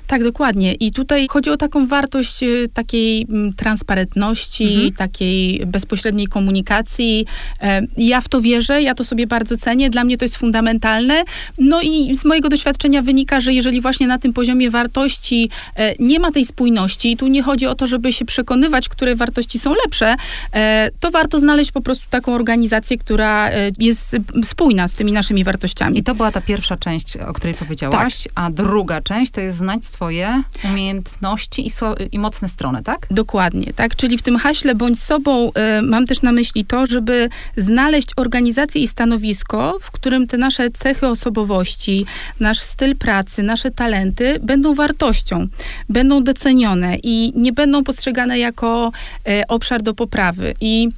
Tak, 0.06 0.24
dokładnie. 0.24 0.74
I 0.74 0.92
tutaj 0.92 1.26
chodzi 1.30 1.50
o 1.50 1.56
taką 1.56 1.86
wartość 1.86 2.42
y, 2.42 2.68
takiej 2.74 3.26
mm, 3.28 3.52
transparentności, 3.54 4.74
mhm. 4.74 4.92
takiej 4.92 5.66
bezpośredniej 5.66 6.26
komunikacji. 6.26 7.26
E, 7.60 7.82
ja 7.96 8.20
w 8.20 8.28
to 8.28 8.40
wierzę, 8.40 8.82
ja 8.82 8.94
to 8.94 9.04
sobie 9.04 9.26
bardzo 9.26 9.56
cenię. 9.56 9.90
Dla 9.90 10.04
mnie 10.04 10.18
to 10.18 10.24
jest 10.24 10.36
fundamentalne. 10.36 11.24
No 11.58 11.82
i 11.82 12.16
z 12.16 12.24
mojego 12.24 12.48
doświadczenia 12.48 13.02
wynika, 13.02 13.40
że 13.40 13.52
jeżeli 13.52 13.80
właśnie 13.80 14.06
na 14.06 14.18
tym 14.18 14.32
poziomie 14.32 14.70
wartości 14.70 15.50
e, 15.76 15.94
nie 15.98 16.18
ma 16.18 16.30
tej 16.30 16.44
spójności, 16.44 17.12
i 17.12 17.16
tu 17.16 17.26
nie 17.26 17.42
chodzi 17.42 17.66
o 17.66 17.74
to, 17.74 17.86
żeby 17.86 18.12
się 18.12 18.24
przekonywać, 18.24 18.88
które 18.88 19.16
wartości 19.16 19.58
są 19.58 19.74
lepsze, 19.84 20.14
e, 20.54 20.88
to 21.00 21.10
warto 21.10 21.38
znaleźć 21.38 21.72
po 21.72 21.80
prostu 21.80 22.06
taką 22.10 22.34
organizację, 22.34 22.98
która 22.98 23.50
jest 23.78 24.16
spójna 24.44 24.88
z 24.90 24.94
tymi 24.94 25.12
naszymi 25.12 25.44
wartościami. 25.44 25.98
I 25.98 26.02
to 26.02 26.14
była 26.14 26.32
ta 26.32 26.40
pierwsza 26.40 26.76
część, 26.76 27.16
o 27.16 27.32
której 27.32 27.54
powiedziałaś, 27.54 28.22
tak. 28.22 28.32
a 28.34 28.50
druga 28.50 29.00
część 29.00 29.32
to 29.32 29.40
jest 29.40 29.58
znać 29.58 29.86
swoje 29.86 30.42
umiejętności 30.64 31.66
i, 31.66 31.70
i 32.12 32.18
mocne 32.18 32.48
strony, 32.48 32.82
tak? 32.82 33.06
Dokładnie, 33.10 33.72
tak. 33.76 33.96
Czyli 33.96 34.18
w 34.18 34.22
tym 34.22 34.36
haśle 34.36 34.74
bądź 34.74 35.02
sobą 35.02 35.48
y, 35.78 35.82
mam 35.82 36.06
też 36.06 36.22
na 36.22 36.32
myśli 36.32 36.64
to, 36.64 36.86
żeby 36.86 37.28
znaleźć 37.56 38.08
organizację 38.16 38.82
i 38.82 38.88
stanowisko, 38.88 39.78
w 39.80 39.90
którym 39.90 40.26
te 40.26 40.36
nasze 40.36 40.70
cechy 40.70 41.06
osobowości, 41.06 42.06
nasz 42.40 42.58
styl 42.60 42.96
pracy, 42.96 43.42
nasze 43.42 43.70
talenty 43.70 44.38
będą 44.42 44.74
wartością, 44.74 45.46
będą 45.88 46.24
docenione 46.24 46.96
i 47.02 47.32
nie 47.36 47.52
będą 47.52 47.84
postrzegane 47.84 48.38
jako 48.38 48.92
y, 49.28 49.42
obszar 49.48 49.82
do 49.82 49.94
poprawy. 49.94 50.54
I 50.60 50.88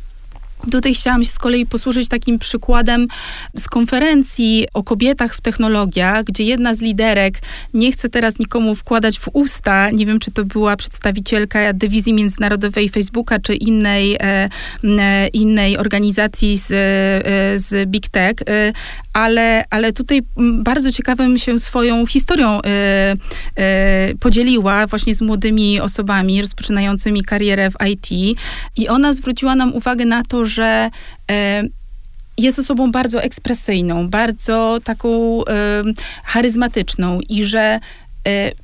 Tutaj 0.70 0.94
chciałam 0.94 1.24
się 1.24 1.30
z 1.30 1.38
kolei 1.38 1.66
posłużyć 1.66 2.08
takim 2.08 2.38
przykładem 2.38 3.08
z 3.56 3.68
konferencji 3.68 4.66
o 4.74 4.82
kobietach 4.82 5.34
w 5.34 5.40
technologiach, 5.40 6.24
gdzie 6.24 6.44
jedna 6.44 6.74
z 6.74 6.80
liderek, 6.80 7.38
nie 7.74 7.92
chcę 7.92 8.08
teraz 8.08 8.38
nikomu 8.38 8.74
wkładać 8.74 9.18
w 9.18 9.28
usta, 9.32 9.90
nie 9.90 10.06
wiem, 10.06 10.18
czy 10.18 10.30
to 10.30 10.44
była 10.44 10.76
przedstawicielka 10.76 11.72
dywizji 11.72 12.12
międzynarodowej 12.12 12.88
Facebooka, 12.88 13.38
czy 13.38 13.54
innej, 13.54 14.14
e, 14.14 14.48
e, 14.84 15.28
innej 15.28 15.78
organizacji 15.78 16.58
z, 16.58 16.70
e, 16.70 17.58
z 17.58 17.90
Big 17.90 18.08
Tech, 18.08 18.36
e, 18.48 18.72
ale, 19.12 19.64
ale 19.70 19.92
tutaj 19.92 20.20
bardzo 20.36 20.92
ciekawym 20.92 21.38
się 21.38 21.58
swoją 21.58 22.06
historią 22.06 22.62
e, 22.62 23.14
e, 23.56 24.14
podzieliła 24.20 24.86
właśnie 24.86 25.14
z 25.14 25.20
młodymi 25.20 25.80
osobami 25.80 26.40
rozpoczynającymi 26.40 27.24
karierę 27.24 27.70
w 27.70 27.74
IT 27.88 28.36
i 28.76 28.88
ona 28.88 29.12
zwróciła 29.12 29.54
nam 29.54 29.74
uwagę 29.74 30.04
na 30.04 30.22
to, 30.22 30.44
że 30.52 30.90
e, 31.30 31.62
jest 32.38 32.58
osobą 32.58 32.92
bardzo 32.92 33.22
ekspresyjną, 33.22 34.08
bardzo 34.08 34.78
taką 34.84 35.40
charyzmatyczną 36.24 37.20
i 37.28 37.44
że 37.44 37.80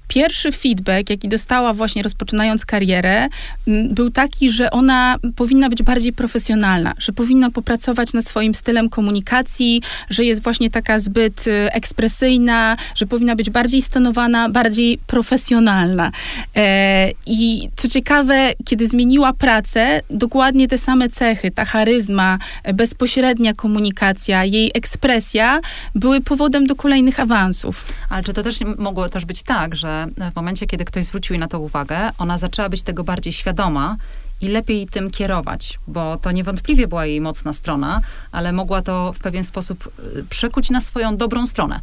pierwszy 0.09 0.53
feedback, 0.53 1.11
jaki 1.11 1.29
dostała 1.29 1.75
właśnie 1.75 2.03
rozpoczynając 2.03 2.67
karierę, 2.67 3.29
był 3.67 4.11
taki, 4.11 4.51
że 4.51 4.71
ona 4.71 5.17
powinna 5.37 5.69
być 5.69 5.83
bardziej 5.83 6.13
profesjonalna, 6.13 6.95
że 6.99 7.13
powinna 7.13 7.51
popracować 7.51 8.13
nad 8.13 8.25
swoim 8.25 8.55
stylem 8.55 8.89
komunikacji, 8.89 9.83
że 10.11 10.25
jest 10.25 10.43
właśnie 10.43 10.71
taka 10.71 10.99
zbyt 10.99 11.47
y, 11.47 11.73
ekspresyjna, 11.73 12.77
że 12.95 13.07
powinna 13.07 13.37
być 13.37 13.51
bardziej 13.51 13.83
stonowana, 13.83 14.49
bardziej 14.49 14.99
profesjonalna. 15.07 16.13
E, 16.57 17.11
I 17.27 17.69
co 17.77 17.89
ciekawe, 17.89 18.53
kiedy 18.65 18.89
zmieniła 18.89 19.33
pracę, 19.33 20.01
dokładnie 20.11 20.69
te 20.69 20.79
same 20.79 21.09
cechy, 21.09 21.51
ta 21.51 21.65
charyzma, 21.65 22.39
bezpośrednia 22.75 23.55
komunikacja, 23.55 24.45
jej 24.45 24.71
ekspresja 24.75 25.61
były 25.95 26.21
powodem 26.21 26.67
do 26.67 26.77
kolejnych 26.77 27.21
awansów. 27.21 27.93
Ale 28.11 28.23
czy 28.23 28.33
to 28.33 28.43
też 28.43 28.59
mogło 28.79 29.09
też 29.09 29.25
być 29.25 29.43
tak, 29.49 29.77
że 29.77 30.07
w 30.33 30.37
momencie, 30.37 30.67
kiedy 30.67 30.85
ktoś 30.85 31.05
zwrócił 31.05 31.35
jej 31.35 31.41
na 31.41 31.49
to 31.49 31.61
uwagę, 31.61 32.11
ona 32.19 32.39
zaczęła 32.39 32.69
być 32.69 32.83
tego 32.83 33.05
bardziej 33.05 33.33
świadoma 33.33 33.97
i 34.41 34.49
lepiej 34.49 34.89
tym 34.89 35.11
kierować, 35.11 35.79
bo 35.87 36.17
to 36.17 36.33
niewątpliwie 36.33 36.89
była 36.89 37.07
jej 37.07 37.21
mocna 37.21 37.53
strona, 37.53 38.01
ale 38.33 38.53
mogła 38.53 38.83
to 38.83 39.13
w 39.13 39.19
pewien 39.19 39.45
sposób 39.45 39.91
y, 40.17 40.25
przekuć 40.25 40.71
na 40.71 40.81
swoją 40.81 41.17
dobrą 41.17 41.47
stronę. 41.47 41.81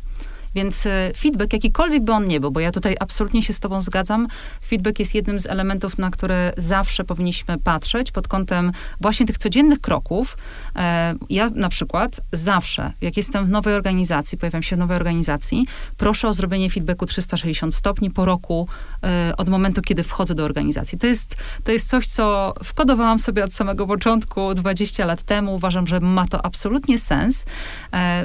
Więc 0.55 0.85
e, 0.85 1.11
feedback, 1.17 1.53
jakikolwiek 1.53 2.03
by 2.03 2.11
on 2.11 2.27
nie 2.27 2.39
był, 2.39 2.51
bo 2.51 2.59
ja 2.59 2.71
tutaj 2.71 2.95
absolutnie 2.99 3.43
się 3.43 3.53
z 3.53 3.59
tobą 3.59 3.81
zgadzam, 3.81 4.27
feedback 4.67 4.99
jest 4.99 5.15
jednym 5.15 5.39
z 5.39 5.45
elementów, 5.45 5.97
na 5.97 6.09
które 6.09 6.53
zawsze 6.57 7.03
powinniśmy 7.03 7.57
patrzeć 7.57 8.11
pod 8.11 8.27
kątem 8.27 8.71
właśnie 9.01 9.25
tych 9.25 9.37
codziennych 9.37 9.81
kroków. 9.81 10.37
E, 10.75 11.15
ja 11.29 11.49
na 11.49 11.69
przykład 11.69 12.21
zawsze, 12.31 12.93
jak 13.01 13.17
jestem 13.17 13.45
w 13.45 13.49
nowej 13.49 13.73
organizacji, 13.73 14.37
pojawiam 14.37 14.63
się 14.63 14.75
w 14.75 14.79
nowej 14.79 14.97
organizacji, 14.97 15.65
proszę 15.97 16.27
o 16.27 16.33
zrobienie 16.33 16.69
feedbacku 16.69 17.05
360 17.05 17.75
stopni 17.75 18.11
po 18.11 18.25
roku 18.25 18.67
e, 19.03 19.33
od 19.37 19.49
momentu, 19.49 19.81
kiedy 19.81 20.03
wchodzę 20.03 20.35
do 20.35 20.43
organizacji. 20.43 20.97
To 20.97 21.07
jest, 21.07 21.35
to 21.63 21.71
jest 21.71 21.89
coś, 21.89 22.07
co 22.07 22.53
wkodowałam 22.63 23.19
sobie 23.19 23.43
od 23.43 23.53
samego 23.53 23.87
początku 23.87 24.53
20 24.53 25.05
lat 25.05 25.23
temu. 25.23 25.55
Uważam, 25.55 25.87
że 25.87 25.99
ma 25.99 26.27
to 26.27 26.45
absolutnie 26.45 26.99
sens, 26.99 27.45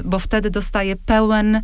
bo 0.03 0.19
wtedy 0.19 0.49
dostaję 0.49 0.95
pełen 0.95 1.61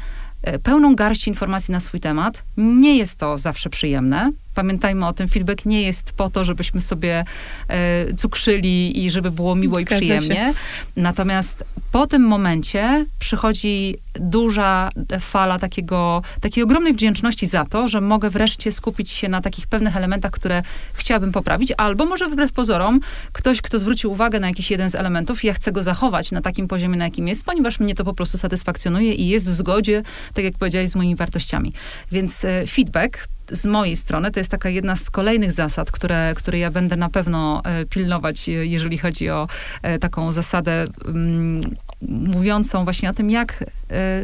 pełną 0.64 0.96
garść 0.96 1.28
informacji 1.28 1.72
na 1.72 1.80
swój 1.80 2.00
temat. 2.00 2.44
Nie 2.58 2.98
jest 2.98 3.20
to 3.20 3.38
zawsze 3.38 3.70
przyjemne, 3.70 4.32
Pamiętajmy 4.58 5.08
o 5.08 5.14
tym, 5.14 5.28
feedback 5.28 5.66
nie 5.66 5.82
jest 5.82 6.12
po 6.12 6.30
to, 6.30 6.46
żebyśmy 6.46 6.82
sobie 6.82 7.26
e, 7.68 8.14
cukrzyli 8.14 9.06
i 9.06 9.12
żeby 9.12 9.32
było 9.32 9.56
miło 9.56 9.82
Zgadza 9.82 9.96
i 9.96 9.98
przyjemnie. 9.98 10.36
Się. 10.36 10.54
Natomiast 10.96 11.64
po 11.92 12.08
tym 12.08 12.22
momencie 12.22 13.06
przychodzi 13.20 13.96
duża 14.14 14.90
fala 15.20 15.60
takiego, 15.60 16.22
takiej 16.42 16.64
ogromnej 16.64 16.94
wdzięczności 16.94 17.48
za 17.48 17.66
to, 17.66 17.88
że 17.88 18.02
mogę 18.02 18.30
wreszcie 18.30 18.72
skupić 18.72 19.12
się 19.12 19.30
na 19.30 19.42
takich 19.42 19.68
pewnych 19.68 19.98
elementach, 19.98 20.32
które 20.32 20.64
chciałabym 20.94 21.32
poprawić, 21.32 21.74
albo 21.78 22.06
może 22.06 22.30
wbrew 22.30 22.52
pozorom 22.52 23.00
ktoś, 23.32 23.62
kto 23.62 23.80
zwrócił 23.80 24.12
uwagę 24.12 24.40
na 24.40 24.48
jakiś 24.48 24.72
jeden 24.72 24.90
z 24.90 24.96
elementów, 24.96 25.44
ja 25.44 25.54
chcę 25.54 25.72
go 25.72 25.84
zachować 25.84 26.32
na 26.32 26.42
takim 26.42 26.68
poziomie, 26.68 26.98
na 26.98 27.06
jakim 27.06 27.28
jest, 27.28 27.46
ponieważ 27.46 27.80
mnie 27.80 27.96
to 27.96 28.04
po 28.04 28.14
prostu 28.14 28.38
satysfakcjonuje 28.38 29.14
i 29.14 29.28
jest 29.28 29.50
w 29.50 29.54
zgodzie, 29.54 30.04
tak 30.34 30.46
jak 30.46 30.54
powiedziałeś, 30.58 30.90
z 30.90 30.96
moimi 30.96 31.16
wartościami. 31.16 31.74
Więc 32.12 32.46
e, 32.46 32.68
feedback 32.68 33.28
z 33.52 33.66
mojej 33.66 33.96
strony 33.96 34.32
to 34.32 34.40
jest 34.40 34.52
taka 34.52 34.70
jedna 34.70 34.96
z 34.96 35.10
kolejnych 35.10 35.52
zasad, 35.52 35.92
które, 35.92 36.34
które 36.36 36.60
ja 36.60 36.72
będę 36.72 36.96
na 36.96 37.10
pewno 37.10 37.62
e, 37.66 37.86
pilnować, 37.86 38.48
jeżeli 38.48 38.98
chodzi 38.98 39.30
o 39.30 39.48
e, 39.82 40.00
taką 40.00 40.32
zasadę 40.32 40.86
mm, 41.06 41.76
mówiącą 42.10 42.84
właśnie 42.84 43.10
o 43.10 43.14
tym, 43.14 43.30
jak 43.30 43.64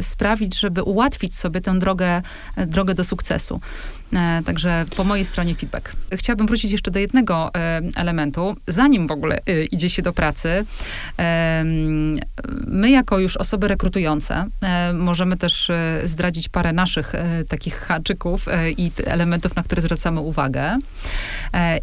sprawić, 0.01 0.59
żeby 0.59 0.83
ułatwić 0.83 1.35
sobie 1.35 1.61
tę 1.61 1.79
drogę, 1.79 2.21
drogę 2.67 2.93
do 2.93 3.03
sukcesu. 3.03 3.61
E, 4.15 4.43
także 4.46 4.84
po 4.98 5.03
mojej 5.03 5.25
stronie 5.25 5.55
feedback. 5.55 5.91
Chciałabym 6.13 6.48
wrócić 6.48 6.72
jeszcze 6.72 6.91
do 6.91 7.00
jednego 7.00 7.51
e, 7.55 7.82
elementu. 7.96 8.55
Zanim 8.67 9.08
w 9.08 9.12
ogóle 9.12 9.39
e, 9.46 9.65
idzie 9.65 9.89
się 9.89 10.01
do 10.01 10.13
pracy, 10.13 10.65
my 12.67 12.89
jako 12.89 13.20
już 13.20 13.38
osoby 13.38 13.67
rekrutujące 13.67 14.46
możemy 14.93 15.38
też 15.38 15.72
zdradzić 16.03 16.50
parę 16.50 16.74
naszych 16.74 17.13
takich 17.50 17.75
haczyków 17.75 18.46
i 18.77 18.91
elementów, 19.05 19.55
na 19.55 19.63
które 19.63 19.82
zwracamy 19.82 20.20
uwagę. 20.20 20.79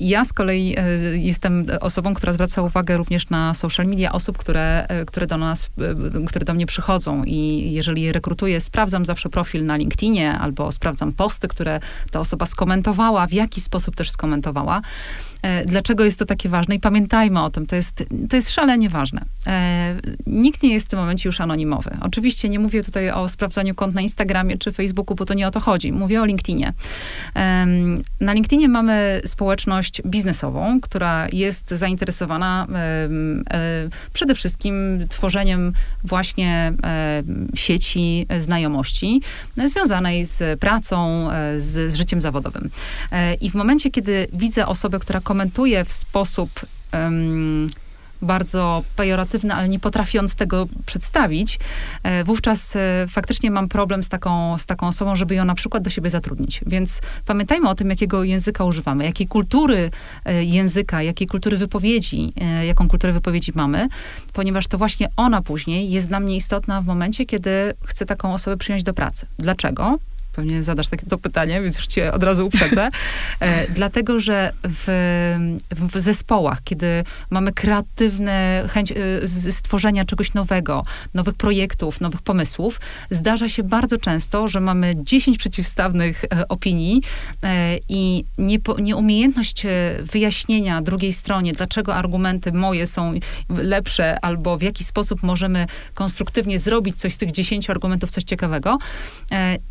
Ja 0.00 0.24
z 0.24 0.32
kolei 0.32 0.76
jestem 1.12 1.66
osobą, 1.80 2.14
która 2.14 2.32
zwraca 2.32 2.62
uwagę 2.62 2.96
również 2.96 3.30
na 3.30 3.54
social 3.54 3.86
media 3.86 4.12
osób, 4.12 4.38
które, 4.38 4.86
które 5.06 5.26
do 5.26 5.36
nas, 5.36 5.70
które 6.26 6.44
do 6.44 6.54
mnie 6.54 6.66
przychodzą 6.66 7.24
i 7.24 7.72
jeżeli 7.72 8.02
je 8.02 8.12
rekrutuję, 8.12 8.60
sprawdzam 8.60 9.06
zawsze 9.06 9.28
profil 9.28 9.66
na 9.66 9.76
LinkedInie 9.76 10.32
albo 10.32 10.72
sprawdzam 10.72 11.12
posty, 11.12 11.48
które 11.48 11.80
ta 12.20 12.22
osoba 12.22 12.46
skomentowała, 12.46 13.26
w 13.26 13.32
jaki 13.32 13.60
sposób 13.60 13.96
też 13.96 14.10
skomentowała. 14.10 14.82
E, 15.42 15.64
dlaczego 15.64 16.04
jest 16.04 16.18
to 16.18 16.26
takie 16.26 16.48
ważne? 16.48 16.74
I 16.74 16.80
pamiętajmy 16.80 17.42
o 17.42 17.50
tym, 17.50 17.66
to 17.66 17.76
jest, 17.76 18.04
to 18.30 18.36
jest 18.36 18.50
szalenie 18.50 18.88
ważne. 18.88 19.24
E, 19.46 19.94
nikt 20.26 20.62
nie 20.62 20.74
jest 20.74 20.86
w 20.86 20.90
tym 20.90 20.98
momencie 20.98 21.28
już 21.28 21.40
anonimowy. 21.40 21.96
Oczywiście 22.00 22.48
nie 22.48 22.58
mówię 22.58 22.84
tutaj 22.84 23.10
o 23.10 23.28
sprawdzaniu 23.28 23.74
kont 23.74 23.94
na 23.94 24.00
Instagramie 24.00 24.58
czy 24.58 24.72
Facebooku, 24.72 25.16
bo 25.16 25.26
to 25.26 25.34
nie 25.34 25.48
o 25.48 25.50
to 25.50 25.60
chodzi. 25.60 25.92
Mówię 25.92 26.22
o 26.22 26.24
LinkedInie. 26.24 26.72
Na 28.20 28.32
LinkedInie 28.32 28.68
mamy 28.68 29.20
społeczność 29.26 30.02
biznesową, 30.02 30.80
która 30.80 31.28
jest 31.32 31.70
zainteresowana 31.70 32.66
e, 32.70 33.88
przede 34.12 34.34
wszystkim 34.34 35.06
tworzeniem 35.08 35.72
właśnie 36.04 36.72
sieci 37.54 38.26
znajomości 38.38 39.22
związanej 39.66 40.26
z 40.26 40.60
pracą, 40.60 41.28
z, 41.58 41.92
z 41.92 41.94
życiem 41.94 42.20
zawodowym. 42.20 42.70
I 43.40 43.50
w 43.50 43.54
momencie, 43.54 43.90
kiedy 43.90 44.26
widzę 44.32 44.66
osobę, 44.66 44.98
która 44.98 45.20
komentuje 45.30 45.84
w 45.84 45.92
sposób 45.92 46.50
um, 46.92 47.70
bardzo 48.22 48.82
pejoratywny, 48.96 49.54
ale 49.54 49.68
nie 49.68 49.80
potrafiąc 49.80 50.34
tego 50.34 50.66
przedstawić, 50.86 51.58
e, 52.02 52.24
wówczas 52.24 52.76
e, 52.76 53.06
faktycznie 53.08 53.50
mam 53.50 53.68
problem 53.68 54.02
z 54.02 54.08
taką, 54.08 54.58
z 54.58 54.66
taką 54.66 54.88
osobą, 54.88 55.16
żeby 55.16 55.34
ją 55.34 55.44
na 55.44 55.54
przykład 55.54 55.82
do 55.82 55.90
siebie 55.90 56.10
zatrudnić. 56.10 56.60
Więc 56.66 57.00
pamiętajmy 57.26 57.68
o 57.68 57.74
tym, 57.74 57.90
jakiego 57.90 58.24
języka 58.24 58.64
używamy, 58.64 59.04
jakiej 59.04 59.26
kultury 59.26 59.90
e, 60.24 60.44
języka, 60.44 61.02
jakiej 61.02 61.26
kultury 61.26 61.56
wypowiedzi, 61.56 62.32
jaką 62.66 62.88
kulturę 62.88 63.12
wypowiedzi 63.12 63.52
mamy, 63.54 63.88
ponieważ 64.32 64.66
to 64.66 64.78
właśnie 64.78 65.08
ona 65.16 65.42
później 65.42 65.90
jest 65.90 66.08
dla 66.08 66.20
mnie 66.20 66.36
istotna 66.36 66.82
w 66.82 66.86
momencie, 66.86 67.26
kiedy 67.26 67.74
chcę 67.84 68.06
taką 68.06 68.34
osobę 68.34 68.56
przyjąć 68.56 68.82
do 68.82 68.94
pracy. 68.94 69.26
Dlaczego? 69.38 69.98
Pewnie 70.40 70.62
zadasz 70.62 70.88
takie 70.88 71.06
to 71.06 71.18
pytanie, 71.18 71.62
więc 71.62 71.76
już 71.76 71.86
cię 71.86 72.12
od 72.12 72.22
razu 72.22 72.46
uprzedzę. 72.46 72.88
E, 73.40 73.66
dlatego, 73.78 74.20
że 74.20 74.52
w, 74.64 74.86
w 75.70 76.00
zespołach, 76.00 76.58
kiedy 76.64 77.04
mamy 77.30 77.52
kreatywne 77.52 78.64
chęć 78.70 78.92
e, 78.92 79.28
stworzenia 79.52 80.04
czegoś 80.04 80.34
nowego, 80.34 80.84
nowych 81.14 81.34
projektów, 81.34 82.00
nowych 82.00 82.22
pomysłów, 82.22 82.80
zdarza 83.10 83.48
się 83.48 83.62
bardzo 83.62 83.98
często, 83.98 84.48
że 84.48 84.60
mamy 84.60 84.94
10 84.96 85.38
przeciwstawnych 85.38 86.24
e, 86.24 86.48
opinii 86.48 87.02
e, 87.42 87.78
i 87.88 88.24
niepo, 88.38 88.80
nieumiejętność 88.80 89.66
wyjaśnienia 90.02 90.82
drugiej 90.82 91.12
stronie, 91.12 91.52
dlaczego 91.52 91.94
argumenty 91.94 92.52
moje 92.52 92.86
są 92.86 93.14
lepsze, 93.48 94.20
albo 94.24 94.58
w 94.58 94.62
jaki 94.62 94.84
sposób 94.84 95.22
możemy 95.22 95.66
konstruktywnie 95.94 96.58
zrobić 96.58 96.96
coś 96.96 97.14
z 97.14 97.18
tych 97.18 97.30
10 97.32 97.70
argumentów, 97.70 98.10
coś 98.10 98.24
ciekawego, 98.24 98.78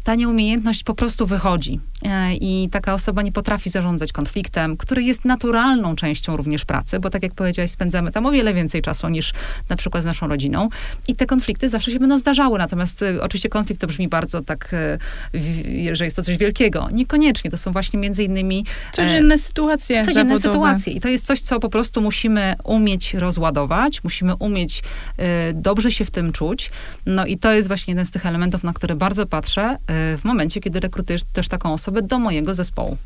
ta 0.03 0.15
nieumiejętność 0.15 0.58
umiejętność 0.59 0.83
po 0.83 0.93
prostu 0.93 1.27
wychodzi 1.27 1.79
i 2.41 2.69
taka 2.71 2.93
osoba 2.93 3.21
nie 3.21 3.31
potrafi 3.31 3.69
zarządzać 3.69 4.11
konfliktem, 4.11 4.77
który 4.77 5.03
jest 5.03 5.25
naturalną 5.25 5.95
częścią 5.95 6.37
również 6.37 6.65
pracy, 6.65 6.99
bo 6.99 7.09
tak 7.09 7.23
jak 7.23 7.33
powiedziałaś, 7.33 7.71
spędzamy 7.71 8.11
tam 8.11 8.25
o 8.25 8.31
wiele 8.31 8.53
więcej 8.53 8.81
czasu 8.81 9.09
niż 9.09 9.33
na 9.69 9.75
przykład 9.75 10.03
z 10.03 10.05
naszą 10.05 10.27
rodziną 10.27 10.69
i 11.07 11.15
te 11.15 11.25
konflikty 11.25 11.69
zawsze 11.69 11.91
się 11.91 11.99
będą 11.99 12.17
zdarzały, 12.17 12.57
natomiast 12.57 13.01
e, 13.03 13.21
oczywiście 13.21 13.49
konflikt 13.49 13.81
to 13.81 13.87
brzmi 13.87 14.07
bardzo 14.07 14.41
tak, 14.41 14.73
e, 14.73 15.95
że 15.95 16.03
jest 16.03 16.15
to 16.15 16.23
coś 16.23 16.37
wielkiego. 16.37 16.87
Niekoniecznie, 16.91 17.51
to 17.51 17.57
są 17.57 17.71
właśnie 17.71 17.99
między 17.99 18.23
innymi... 18.23 18.65
Codzienne 18.91 19.37
sytuacje 19.37 20.05
Codzienne 20.05 20.37
zawodowe. 20.37 20.69
sytuacje 20.69 20.93
i 20.93 21.01
to 21.01 21.07
jest 21.07 21.25
coś, 21.25 21.41
co 21.41 21.59
po 21.59 21.69
prostu 21.69 22.01
musimy 22.01 22.55
umieć 22.63 23.13
rozładować, 23.13 24.03
musimy 24.03 24.35
umieć 24.35 24.83
dobrze 25.53 25.91
się 25.91 26.05
w 26.05 26.11
tym 26.11 26.31
czuć, 26.31 26.71
no 27.05 27.25
i 27.25 27.37
to 27.37 27.53
jest 27.53 27.67
właśnie 27.67 27.91
jeden 27.91 28.05
z 28.05 28.11
tych 28.11 28.25
elementów, 28.25 28.63
na 28.63 28.73
które 28.73 28.95
bardzo 28.95 29.25
patrzę 29.25 29.77
w 30.17 30.21
momencie, 30.23 30.39
momencie, 30.39 30.61
kiedy 30.61 30.79
rekrutujesz 30.79 31.23
też 31.23 31.47
taką 31.47 31.73
osobę 31.73 31.88
do 31.91 32.19
mojego 32.19 32.53
zespołu. 32.53 32.97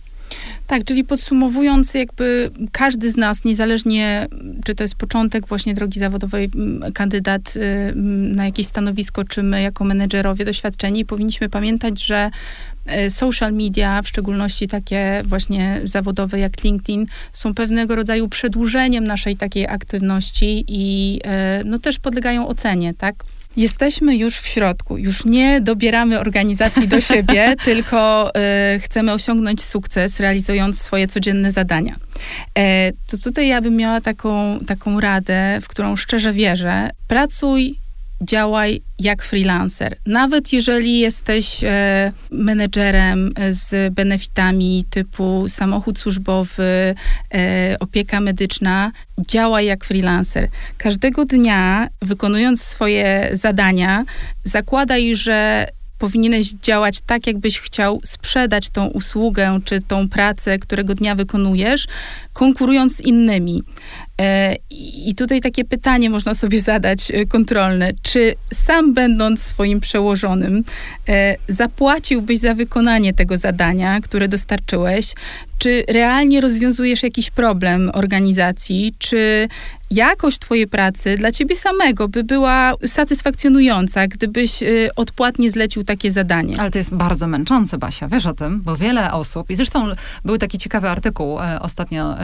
Tak, 0.67 0.83
czyli 0.83 1.03
podsumowując, 1.03 1.93
jakby 1.93 2.49
każdy 2.71 3.11
z 3.11 3.17
nas, 3.17 3.43
niezależnie 3.43 4.27
czy 4.65 4.75
to 4.75 4.83
jest 4.83 4.95
początek 4.95 5.47
właśnie 5.47 5.73
drogi 5.73 5.99
zawodowej, 5.99 6.49
kandydat 6.93 7.53
na 7.95 8.45
jakieś 8.45 8.67
stanowisko, 8.67 9.23
czy 9.23 9.43
my 9.43 9.61
jako 9.61 9.83
menedżerowie 9.83 10.45
doświadczeni, 10.45 11.05
powinniśmy 11.05 11.49
pamiętać, 11.49 12.03
że 12.03 12.31
e, 12.85 13.09
social 13.09 13.53
media, 13.53 14.01
w 14.01 14.07
szczególności 14.07 14.67
takie 14.67 15.21
właśnie 15.25 15.81
zawodowe 15.83 16.39
jak 16.39 16.63
LinkedIn, 16.63 17.05
są 17.33 17.53
pewnego 17.53 17.95
rodzaju 17.95 18.29
przedłużeniem 18.29 19.07
naszej 19.07 19.37
takiej 19.37 19.67
aktywności 19.67 20.65
i 20.67 21.19
e, 21.23 21.61
no 21.65 21.79
też 21.79 21.99
podlegają 21.99 22.47
ocenie, 22.47 22.93
tak? 22.93 23.15
Jesteśmy 23.57 24.15
już 24.15 24.37
w 24.37 24.47
środku, 24.47 24.97
już 24.97 25.25
nie 25.25 25.61
dobieramy 25.61 26.19
organizacji 26.19 26.87
do 26.87 27.01
siebie, 27.01 27.55
tylko 27.65 28.31
y, 28.75 28.79
chcemy 28.79 29.13
osiągnąć 29.13 29.63
sukces, 29.63 30.19
realizując 30.19 30.81
swoje 30.81 31.07
codzienne 31.07 31.51
zadania. 31.51 31.95
E, 32.57 32.91
to 32.91 33.17
tutaj 33.17 33.47
ja 33.47 33.61
bym 33.61 33.75
miała 33.75 34.01
taką, 34.01 34.59
taką 34.67 34.99
radę, 34.99 35.59
w 35.61 35.67
którą 35.67 35.95
szczerze 35.95 36.33
wierzę. 36.33 36.89
Pracuj 37.07 37.82
działaj 38.23 38.81
jak 38.99 39.23
freelancer. 39.23 39.97
Nawet 40.05 40.53
jeżeli 40.53 40.99
jesteś 40.99 41.63
e, 41.63 42.11
menedżerem 42.31 43.33
z 43.49 43.93
benefitami 43.93 44.85
typu 44.89 45.45
samochód 45.47 45.99
służbowy, 45.99 46.95
e, 47.33 47.75
opieka 47.79 48.21
medyczna, 48.21 48.91
działaj 49.29 49.65
jak 49.65 49.85
freelancer. 49.85 50.47
Każdego 50.77 51.25
dnia, 51.25 51.87
wykonując 52.01 52.63
swoje 52.63 53.29
zadania, 53.33 54.03
zakładaj, 54.43 55.15
że 55.15 55.67
powinieneś 56.03 56.51
działać 56.51 57.01
tak, 57.01 57.27
jakbyś 57.27 57.59
chciał 57.59 57.99
sprzedać 58.03 58.69
tą 58.69 58.87
usługę 58.87 59.59
czy 59.65 59.81
tą 59.81 60.09
pracę, 60.09 60.59
którego 60.59 60.95
dnia 60.95 61.15
wykonujesz, 61.15 61.87
konkurując 62.33 62.95
z 62.95 63.01
innymi. 63.01 63.63
E, 64.21 64.55
I 65.07 65.15
tutaj 65.15 65.41
takie 65.41 65.65
pytanie 65.65 66.09
można 66.09 66.33
sobie 66.33 66.61
zadać 66.61 67.11
e, 67.11 67.25
kontrolne. 67.25 67.91
Czy 68.01 68.35
sam 68.53 68.93
będąc 68.93 69.43
swoim 69.43 69.79
przełożonym, 69.79 70.63
e, 71.09 71.35
zapłaciłbyś 71.47 72.39
za 72.39 72.53
wykonanie 72.53 73.13
tego 73.13 73.37
zadania, 73.37 74.01
które 74.01 74.27
dostarczyłeś? 74.27 75.13
Czy 75.57 75.83
realnie 75.87 76.41
rozwiązujesz 76.41 77.03
jakiś 77.03 77.29
problem 77.29 77.91
organizacji? 77.93 78.95
Czy 78.99 79.47
jakość 79.91 80.39
twojej 80.39 80.67
pracy 80.67 81.17
dla 81.17 81.31
ciebie 81.31 81.55
samego 81.55 82.07
by 82.07 82.23
była 82.23 82.73
satysfakcjonująca, 82.85 84.07
gdybyś 84.07 84.63
odpłatnie 84.95 85.51
zlecił 85.51 85.83
takie 85.83 86.11
zadanie. 86.11 86.55
Ale 86.59 86.71
to 86.71 86.77
jest 86.77 86.93
bardzo 86.93 87.27
męczące, 87.27 87.77
Basia, 87.77 88.07
wiesz 88.07 88.25
o 88.25 88.33
tym, 88.33 88.61
bo 88.61 88.77
wiele 88.77 89.11
osób, 89.11 89.49
i 89.49 89.55
zresztą 89.55 89.87
był 90.25 90.37
taki 90.37 90.57
ciekawy 90.57 90.89
artykuł, 90.89 91.37
ostatnio 91.59 92.15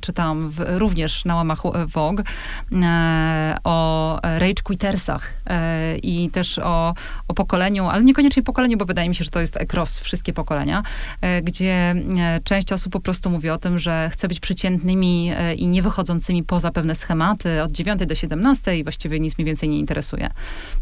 czytałam 0.00 0.50
w, 0.50 0.64
również 0.68 1.24
na 1.26 1.34
łamach 1.34 1.62
Vogue, 1.86 2.22
e, 2.72 3.56
o 3.64 4.18
rage 4.22 4.62
quittersach 4.62 5.32
e, 5.46 5.96
i 5.98 6.30
też 6.30 6.58
o, 6.58 6.94
o 7.28 7.34
pokoleniu, 7.34 7.84
ale 7.84 8.04
niekoniecznie 8.04 8.42
pokoleniu, 8.42 8.76
bo 8.76 8.84
wydaje 8.84 9.08
mi 9.08 9.14
się, 9.14 9.24
że 9.24 9.30
to 9.30 9.40
jest 9.40 9.58
cross, 9.72 10.00
wszystkie 10.00 10.32
pokolenia, 10.32 10.82
e, 11.20 11.42
gdzie 11.42 11.94
część 12.44 12.72
osób 12.72 12.92
po 12.92 13.00
prostu 13.00 13.30
mówi 13.30 13.50
o 13.50 13.58
tym, 13.58 13.78
że 13.78 14.10
chce 14.12 14.28
być 14.28 14.40
przeciętnymi 14.40 15.32
i 15.56 15.66
nie 15.68 15.82
wychodzącymi 15.82 16.42
poza 16.42 16.70
pewne 16.70 16.94
schematy 16.94 17.62
od 17.62 17.72
9 17.72 18.06
do 18.06 18.14
17 18.14 18.78
i 18.78 18.82
właściwie 18.82 19.20
nic 19.20 19.38
mi 19.38 19.44
więcej 19.44 19.68
nie 19.68 19.78
interesuje. 19.78 20.30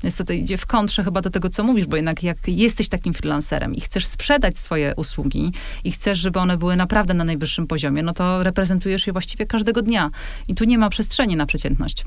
Niestety 0.04 0.36
idzie 0.36 0.56
w 0.56 0.66
kontrze 0.66 1.04
chyba 1.04 1.20
do 1.20 1.30
tego, 1.30 1.48
co 1.48 1.64
mówisz, 1.64 1.86
bo 1.86 1.96
jednak 1.96 2.22
jak 2.22 2.48
jesteś 2.48 2.88
takim 2.88 3.14
freelancerem 3.14 3.74
i 3.74 3.80
chcesz 3.80 4.06
sprzedać 4.06 4.58
swoje 4.58 4.94
usługi 4.96 5.52
i 5.84 5.92
chcesz, 5.92 6.18
żeby 6.18 6.38
one 6.38 6.56
były 6.56 6.76
naprawdę 6.76 7.14
na 7.14 7.24
najwyższym 7.24 7.66
poziomie, 7.66 8.02
no 8.02 8.12
to 8.12 8.42
reprezentujesz 8.42 9.06
je 9.06 9.12
właściwie 9.12 9.46
każdego 9.46 9.82
dnia. 9.82 10.10
I 10.48 10.54
tu 10.54 10.64
nie 10.64 10.78
ma 10.78 10.90
przestrzeni 10.90 11.36
na 11.36 11.46
przeciętność. 11.46 12.04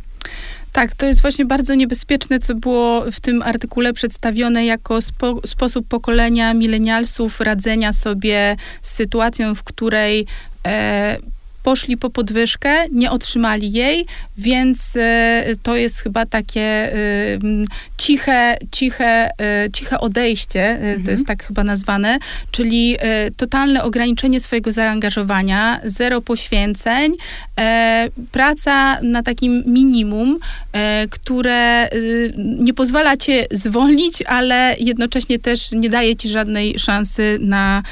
Tak, 0.72 0.96
to 0.96 1.06
jest 1.06 1.22
właśnie 1.22 1.46
bardzo 1.46 1.76
niebezpieczne, 1.76 2.40
co 2.40 2.56
było 2.56 3.12
w 3.12 3.20
tym 3.20 3.42
artykule 3.42 3.94
przedstawione 3.94 4.66
jako 4.66 5.02
spo, 5.02 5.42
sposób 5.46 5.88
pokolenia 5.88 6.54
milenialsów 6.54 7.42
radzenia 7.42 7.94
sobie 7.94 8.56
z 8.82 8.92
sytuacją, 8.92 9.56
w 9.56 9.64
której 9.64 10.26
e, 10.68 11.18
poszli 11.68 11.98
po 11.98 12.10
podwyżkę, 12.10 12.86
nie 12.92 13.12
otrzymali 13.12 13.72
jej, 13.72 14.06
więc 14.38 14.96
e, 14.96 15.44
to 15.64 15.76
jest 15.76 15.98
chyba 15.98 16.26
takie 16.26 16.62
e, 16.62 16.98
ciche, 17.98 18.58
ciche, 18.72 19.30
e, 19.42 19.70
ciche 19.74 20.00
odejście, 20.00 20.70
mhm. 20.70 21.04
to 21.04 21.12
jest 21.12 21.28
tak 21.28 21.44
chyba 21.44 21.64
nazwane, 21.64 22.20
czyli 22.52 22.98
totalne 23.38 23.84
ograniczenie 23.84 24.40
swojego 24.40 24.72
zaangażowania, 24.72 25.80
zero 25.84 26.22
poświęceń, 26.22 27.14
praca 28.32 29.02
na 29.02 29.24
takim 29.24 29.64
minimum, 29.66 30.40
które 31.10 31.90
nie 32.38 32.74
pozwala 32.74 33.18
cię 33.18 33.46
zwolnić, 33.52 34.22
ale 34.22 34.76
jednocześnie 34.80 35.40
też 35.40 35.72
nie 35.72 35.90
daje 35.90 36.16
ci 36.16 36.30
żadnej 36.30 36.80
szansy 36.80 37.38
na, 37.42 37.84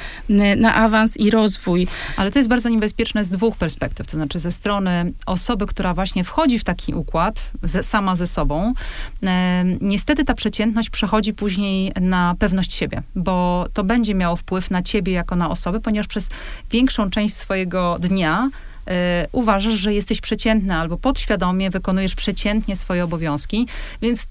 na 0.58 0.76
awans 0.76 1.18
i 1.18 1.32
rozwój. 1.32 1.88
Ale 2.18 2.32
to 2.32 2.40
jest 2.40 2.50
bardzo 2.50 2.70
niebezpieczne 2.70 3.26
z 3.26 3.30
dwóch 3.30 3.56
perspektyw, 3.56 3.65
to 4.08 4.18
znaczy 4.18 4.40
ze 4.40 4.52
strony 4.52 5.12
osoby, 5.26 5.66
która 5.66 5.94
właśnie 5.94 6.24
wchodzi 6.24 6.60
w 6.60 6.64
taki 6.64 6.94
układ 6.94 7.52
ze, 7.64 7.84
sama 7.84 8.16
ze 8.16 8.28
sobą, 8.28 8.74
e, 9.24 9.64
niestety 9.82 10.26
ta 10.26 10.34
przeciętność 10.34 10.90
przechodzi 10.90 11.34
później 11.34 11.92
na 12.02 12.36
pewność 12.40 12.74
siebie, 12.74 13.02
bo 13.16 13.66
to 13.74 13.84
będzie 13.84 14.16
miało 14.16 14.36
wpływ 14.36 14.72
na 14.72 14.84
ciebie 14.84 15.14
jako 15.14 15.36
na 15.36 15.50
osobę, 15.50 15.80
ponieważ 15.80 16.08
przez 16.08 16.30
większą 16.72 17.10
część 17.10 17.36
swojego 17.36 17.98
dnia 18.00 18.50
e, 18.88 19.28
uważasz, 19.32 19.74
że 19.74 19.94
jesteś 19.94 20.22
przeciętny 20.22 20.76
albo 20.76 20.98
podświadomie 20.98 21.70
wykonujesz 21.70 22.16
przeciętnie 22.16 22.76
swoje 22.76 23.04
obowiązki, 23.04 23.68
więc 24.02 24.28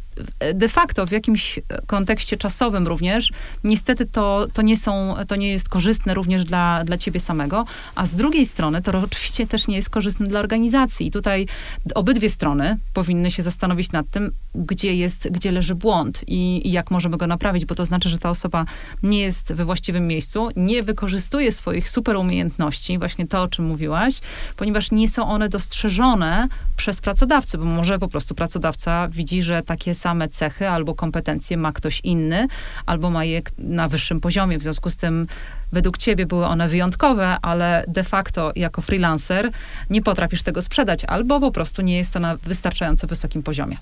de 0.54 0.68
facto 0.68 1.06
w 1.06 1.10
jakimś 1.10 1.60
kontekście 1.86 2.36
czasowym 2.36 2.86
również, 2.86 3.32
niestety 3.64 4.06
to, 4.06 4.46
to, 4.52 4.62
nie 4.62 4.76
są, 4.76 5.14
to 5.28 5.36
nie 5.36 5.50
jest 5.50 5.68
korzystne 5.68 6.14
również 6.14 6.44
dla, 6.44 6.84
dla 6.84 6.98
ciebie 6.98 7.20
samego, 7.20 7.64
a 7.94 8.06
z 8.06 8.14
drugiej 8.14 8.46
strony 8.46 8.82
to 8.82 8.98
oczywiście 8.98 9.46
też 9.46 9.68
nie 9.68 9.76
jest 9.76 9.90
korzystne 9.90 10.26
dla 10.26 10.40
organizacji. 10.40 11.06
I 11.06 11.10
tutaj 11.10 11.46
obydwie 11.94 12.30
strony 12.30 12.78
powinny 12.94 13.30
się 13.30 13.42
zastanowić 13.42 13.92
nad 13.92 14.10
tym, 14.10 14.30
gdzie 14.54 14.94
jest, 14.94 15.28
gdzie 15.30 15.52
leży 15.52 15.74
błąd 15.74 16.24
i, 16.26 16.68
i 16.68 16.72
jak 16.72 16.90
możemy 16.90 17.16
go 17.16 17.26
naprawić, 17.26 17.64
bo 17.64 17.74
to 17.74 17.86
znaczy, 17.86 18.08
że 18.08 18.18
ta 18.18 18.30
osoba 18.30 18.64
nie 19.02 19.20
jest 19.20 19.52
we 19.52 19.64
właściwym 19.64 20.06
miejscu, 20.06 20.48
nie 20.56 20.82
wykorzystuje 20.82 21.52
swoich 21.52 21.88
super 21.88 22.16
umiejętności, 22.16 22.98
właśnie 22.98 23.26
to, 23.26 23.42
o 23.42 23.48
czym 23.48 23.64
mówiłaś, 23.64 24.20
ponieważ 24.56 24.90
nie 24.90 25.08
są 25.08 25.28
one 25.28 25.48
dostrzeżone 25.48 26.48
przez 26.76 27.00
pracodawcę, 27.00 27.58
bo 27.58 27.64
może 27.64 27.98
po 27.98 28.08
prostu 28.08 28.34
pracodawca 28.34 29.08
widzi, 29.08 29.42
że 29.42 29.62
takie 29.62 29.94
same 30.04 30.28
cechy 30.28 30.68
albo 30.68 30.94
kompetencje 30.94 31.56
ma 31.56 31.72
ktoś 31.72 32.00
inny, 32.04 32.48
albo 32.86 33.10
ma 33.10 33.24
je 33.24 33.42
na 33.58 33.88
wyższym 33.88 34.20
poziomie. 34.20 34.58
W 34.58 34.62
związku 34.62 34.90
z 34.90 34.96
tym 34.96 35.26
według 35.72 35.98
ciebie 35.98 36.26
były 36.26 36.46
one 36.46 36.68
wyjątkowe, 36.68 37.36
ale 37.42 37.84
de 37.88 38.04
facto 38.04 38.52
jako 38.56 38.82
freelancer 38.82 39.50
nie 39.90 40.02
potrafisz 40.02 40.42
tego 40.42 40.62
sprzedać, 40.62 41.04
albo 41.04 41.40
po 41.40 41.50
prostu 41.50 41.82
nie 41.82 41.96
jest 41.96 42.12
to 42.12 42.20
na 42.20 42.36
wystarczająco 42.36 43.06
wysokim 43.06 43.42
poziomie. 43.42 43.76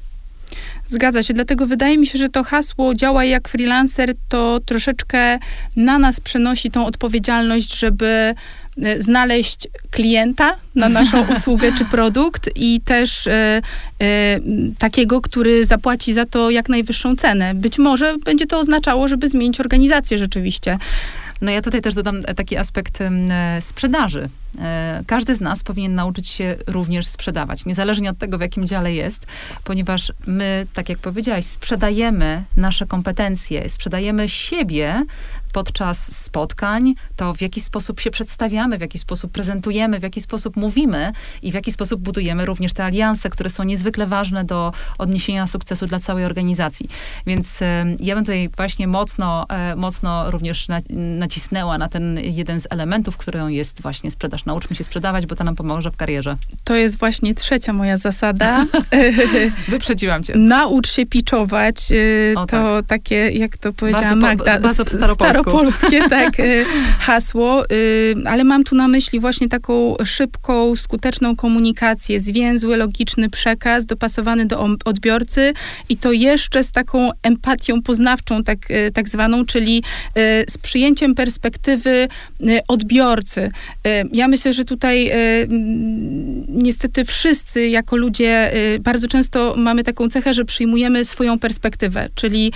Zgadza 0.89 1.23
się, 1.23 1.35
dlatego 1.35 1.67
wydaje 1.67 1.99
mi 1.99 2.07
się, 2.07 2.19
że 2.19 2.29
to 2.29 2.45
hasło 2.45 2.95
działa 2.95 3.25
jak 3.25 3.49
freelancer, 3.49 4.15
to 4.29 4.61
troszeczkę 4.61 5.39
na 5.77 5.99
nas 5.99 6.21
przenosi 6.21 6.71
tą 6.71 6.87
odpowiedzialność, 6.87 7.79
żeby 7.79 8.35
znaleźć 8.99 9.69
klienta 9.91 10.57
na 10.75 10.89
naszą 10.89 11.27
usługę 11.33 11.73
czy 11.79 11.85
produkt 11.85 12.51
i 12.57 12.81
też 12.81 13.27
e, 13.27 13.63
e, 14.01 14.41
takiego, 14.79 15.21
który 15.21 15.65
zapłaci 15.67 16.15
za 16.15 16.25
to 16.25 16.51
jak 16.51 16.69
najwyższą 16.69 17.17
cenę. 17.17 17.55
Być 17.55 17.79
może 17.79 18.19
będzie 18.19 18.47
to 18.47 18.59
oznaczało, 18.59 19.09
żeby 19.09 19.29
zmienić 19.29 19.61
organizację 19.61 20.19
rzeczywiście. 20.19 20.79
No 21.43 21.51
ja 21.51 21.63
tutaj 21.63 21.81
też 21.81 21.95
dodam 21.95 22.23
taki 22.23 22.57
aspekt 22.57 22.99
sprzedaży. 23.61 24.29
Każdy 25.07 25.35
z 25.35 25.41
nas 25.41 25.63
powinien 25.63 25.95
nauczyć 25.95 26.29
się 26.29 26.57
również 26.67 27.07
sprzedawać, 27.07 27.65
niezależnie 27.65 28.11
od 28.11 28.19
tego, 28.19 28.39
w 28.39 28.41
jakim 28.41 28.67
dziale 28.67 28.95
jest, 28.95 29.27
ponieważ 29.65 30.13
my, 30.27 30.67
tak 30.75 30.89
jak 30.89 30.99
powiedziałaś, 30.99 31.45
sprzedajemy 31.45 32.43
nasze 32.57 32.87
kompetencje, 32.87 33.71
sprzedajemy 33.71 34.29
siebie 34.29 35.05
podczas 35.53 36.17
spotkań, 36.17 36.95
to 37.17 37.35
w 37.35 37.41
jaki 37.41 37.61
sposób 37.61 38.01
się 38.01 38.11
przedstawiamy, 38.11 38.79
w 38.79 38.81
jaki 38.81 38.99
sposób 38.99 39.33
prezentujemy, 39.33 40.01
w 40.01 40.03
jaki 40.03 40.21
sposób 40.21 40.57
mówimy 40.57 41.13
i 41.43 41.51
w 41.51 41.55
jaki 41.55 41.73
sposób 41.73 42.01
budujemy 42.01 42.47
również 42.47 42.73
te 42.73 42.85
alianse, 42.85 43.31
które 43.31 43.51
są 43.51 43.65
niezwykle 43.65 44.07
ważne 44.07 44.45
do 44.45 44.73
odniesienia 44.99 45.47
sukcesu 45.47 45.87
dla 45.87 46.01
całej 46.01 46.25
organizacji. 46.25 46.89
Więc 47.27 47.63
e, 47.63 47.87
ja 48.01 48.15
bym 48.15 48.25
tutaj 48.25 48.49
właśnie 48.57 48.87
mocno, 48.87 49.47
e, 49.49 49.77
mocno 49.77 50.31
również 50.31 50.69
na, 50.69 50.81
nacisnęła 51.19 51.79
na 51.79 51.89
ten 51.89 52.19
jeden 52.23 52.61
z 52.61 52.67
elementów, 52.71 53.17
którą 53.17 53.49
jest 53.49 53.83
właśnie 53.83 54.11
sprzedaż. 54.11 54.45
Nauczmy 54.45 54.77
się 54.77 54.85
sprzedawać, 54.85 55.27
bo 55.27 55.37
to 55.37 55.45
nam 55.45 55.57
pomoże 55.57 55.91
w 55.91 55.97
karierze. 55.97 56.37
To 56.65 56.75
jest 56.75 56.99
właśnie 56.99 57.35
trzecia 57.35 57.73
moja 57.73 57.97
zasada. 57.97 58.67
Wyprzedziłam 59.69 60.25
cię. 60.25 60.33
Naucz 60.37 60.91
się 60.91 61.07
piczować. 61.07 61.77
E, 61.93 62.41
o, 62.41 62.47
to 62.47 62.77
tak. 62.77 62.87
takie, 62.87 63.31
jak 63.31 63.59
to 63.59 63.73
powiedziała 63.73 64.03
bardzo, 64.03 64.17
Magda, 64.17 64.61
bardzo 64.61 64.85
staropolsku 64.85 65.42
polskie 65.59 66.09
tak, 66.09 66.41
y, 66.41 66.65
hasło, 66.99 67.65
y, 67.73 68.15
ale 68.25 68.45
mam 68.45 68.65
tu 68.65 68.77
na 68.77 68.89
myśli 68.89 69.21
właśnie 69.21 69.49
taką 69.49 69.97
szybką, 70.05 70.77
skuteczną 70.77 71.37
komunikację, 71.37 72.21
zwięzły, 72.21 72.77
logiczny 72.77 73.31
przekaz 73.31 73.87
dopasowany 73.87 74.47
do 74.47 74.69
odbiorcy 74.85 75.53
i 75.89 75.97
to 75.97 76.13
jeszcze 76.13 76.65
z 76.65 76.73
taką 76.73 77.11
empatią 77.23 77.83
poznawczą, 77.83 78.45
tak, 78.45 78.71
y, 78.71 78.91
tak 78.95 79.09
zwaną, 79.09 79.47
czyli 79.47 79.83
z 80.49 80.59
przyjęciem 80.59 81.15
perspektywy 81.15 82.09
odbiorcy. 82.69 83.51
Ja 84.13 84.29
myślę, 84.29 84.53
że 84.53 84.65
tutaj 84.65 85.13
niestety 86.49 87.05
wszyscy 87.05 87.69
jako 87.69 87.97
ludzie 87.97 88.53
bardzo 88.81 89.09
często 89.09 89.55
mamy 89.57 89.85
taką 89.85 90.09
cechę, 90.09 90.35
że 90.35 90.45
przyjmujemy 90.45 91.05
swoją 91.05 91.39
perspektywę, 91.39 92.09
czyli 92.15 92.53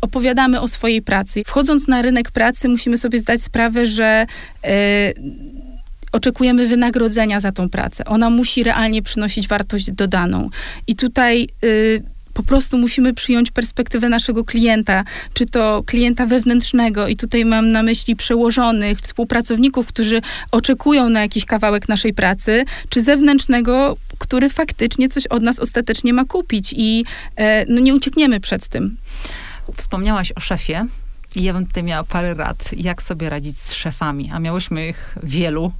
opowiadamy 0.00 0.60
o 0.60 0.68
swojej 0.68 1.02
pracy. 1.02 1.42
Wchodząc 1.46 1.88
na 1.88 2.02
rynek, 2.02 2.09
rynek 2.10 2.30
pracy 2.30 2.68
musimy 2.68 2.98
sobie 2.98 3.18
zdać 3.18 3.42
sprawę, 3.42 3.86
że 3.86 4.26
e, 4.64 5.12
oczekujemy 6.12 6.68
wynagrodzenia 6.68 7.40
za 7.40 7.52
tą 7.52 7.68
pracę. 7.68 8.04
Ona 8.04 8.30
musi 8.30 8.64
realnie 8.64 9.02
przynosić 9.02 9.48
wartość 9.48 9.90
dodaną. 9.90 10.50
I 10.86 10.96
tutaj 10.96 11.48
y, 11.64 12.02
po 12.34 12.42
prostu 12.42 12.78
musimy 12.78 13.14
przyjąć 13.14 13.50
perspektywę 13.50 14.08
naszego 14.08 14.44
klienta, 14.44 15.04
czy 15.34 15.46
to 15.46 15.82
klienta 15.86 16.26
wewnętrznego, 16.26 17.08
i 17.08 17.16
tutaj 17.16 17.44
mam 17.44 17.72
na 17.72 17.82
myśli 17.82 18.16
przełożonych, 18.16 18.98
współpracowników, 18.98 19.86
którzy 19.86 20.20
oczekują 20.50 21.08
na 21.08 21.20
jakiś 21.20 21.44
kawałek 21.44 21.88
naszej 21.88 22.14
pracy, 22.14 22.64
czy 22.88 23.00
zewnętrznego, 23.00 23.96
który 24.18 24.48
faktycznie 24.50 25.08
coś 25.08 25.26
od 25.26 25.42
nas 25.42 25.58
ostatecznie 25.58 26.12
ma 26.12 26.24
kupić 26.24 26.74
i 26.76 27.04
e, 27.36 27.64
no, 27.68 27.80
nie 27.80 27.94
uciekniemy 27.94 28.40
przed 28.40 28.68
tym. 28.68 28.96
Wspomniałaś 29.76 30.32
o 30.36 30.40
szefie. 30.40 30.86
I 31.36 31.42
ja 31.42 31.52
bym 31.52 31.66
tutaj 31.66 31.82
miała 31.82 32.04
parę 32.04 32.34
rad, 32.34 32.70
jak 32.76 33.02
sobie 33.02 33.30
radzić 33.30 33.58
z 33.58 33.72
szefami, 33.72 34.30
a 34.32 34.38
miałyśmy 34.38 34.88
ich 34.88 35.18
wielu, 35.22 35.72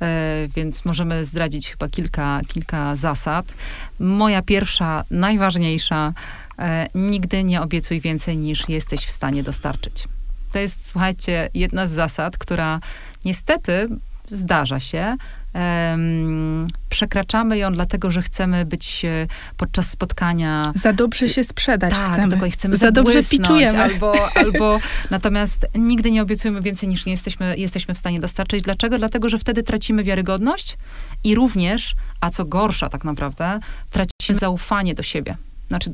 e, 0.00 0.48
więc 0.56 0.84
możemy 0.84 1.24
zdradzić 1.24 1.70
chyba 1.70 1.88
kilka, 1.88 2.40
kilka 2.48 2.96
zasad. 2.96 3.54
Moja 4.00 4.42
pierwsza, 4.42 5.04
najważniejsza, 5.10 6.12
e, 6.58 6.88
nigdy 6.94 7.44
nie 7.44 7.62
obiecuj 7.62 8.00
więcej 8.00 8.36
niż 8.36 8.68
jesteś 8.68 9.04
w 9.04 9.10
stanie 9.10 9.42
dostarczyć. 9.42 10.08
To 10.52 10.58
jest, 10.58 10.86
słuchajcie, 10.86 11.50
jedna 11.54 11.86
z 11.86 11.90
zasad, 11.90 12.38
która 12.38 12.80
niestety 13.24 13.88
zdarza 14.26 14.80
się, 14.80 15.16
um, 15.58 16.66
przekraczamy 16.88 17.58
ją 17.58 17.72
dlatego, 17.72 18.10
że 18.10 18.22
chcemy 18.22 18.64
być 18.64 19.04
e, 19.04 19.26
podczas 19.56 19.90
spotkania... 19.90 20.72
Za 20.74 20.92
dobrze 20.92 21.28
się 21.28 21.44
sprzedać 21.44 21.94
tak, 21.94 22.12
chcemy. 22.12 22.50
Chcemy 22.50 22.76
Za 22.76 22.90
dobrze 22.90 23.22
piczujemy. 23.22 23.82
Albo, 23.82 24.14
albo 24.44 24.80
natomiast 25.10 25.66
nigdy 25.74 26.10
nie 26.10 26.22
obiecujemy 26.22 26.62
więcej 26.62 26.88
niż 26.88 27.06
nie 27.06 27.12
jesteśmy, 27.12 27.56
jesteśmy 27.56 27.94
w 27.94 27.98
stanie 27.98 28.20
dostarczyć. 28.20 28.62
Dlaczego? 28.62 28.98
Dlatego, 28.98 29.28
że 29.28 29.38
wtedy 29.38 29.62
tracimy 29.62 30.04
wiarygodność 30.04 30.76
i 31.24 31.34
również, 31.34 31.94
a 32.20 32.30
co 32.30 32.44
gorsza 32.44 32.88
tak 32.88 33.04
naprawdę, 33.04 33.60
tracimy 33.90 34.38
zaufanie 34.38 34.94
do 34.94 35.02
siebie 35.02 35.36
znaczy 35.68 35.90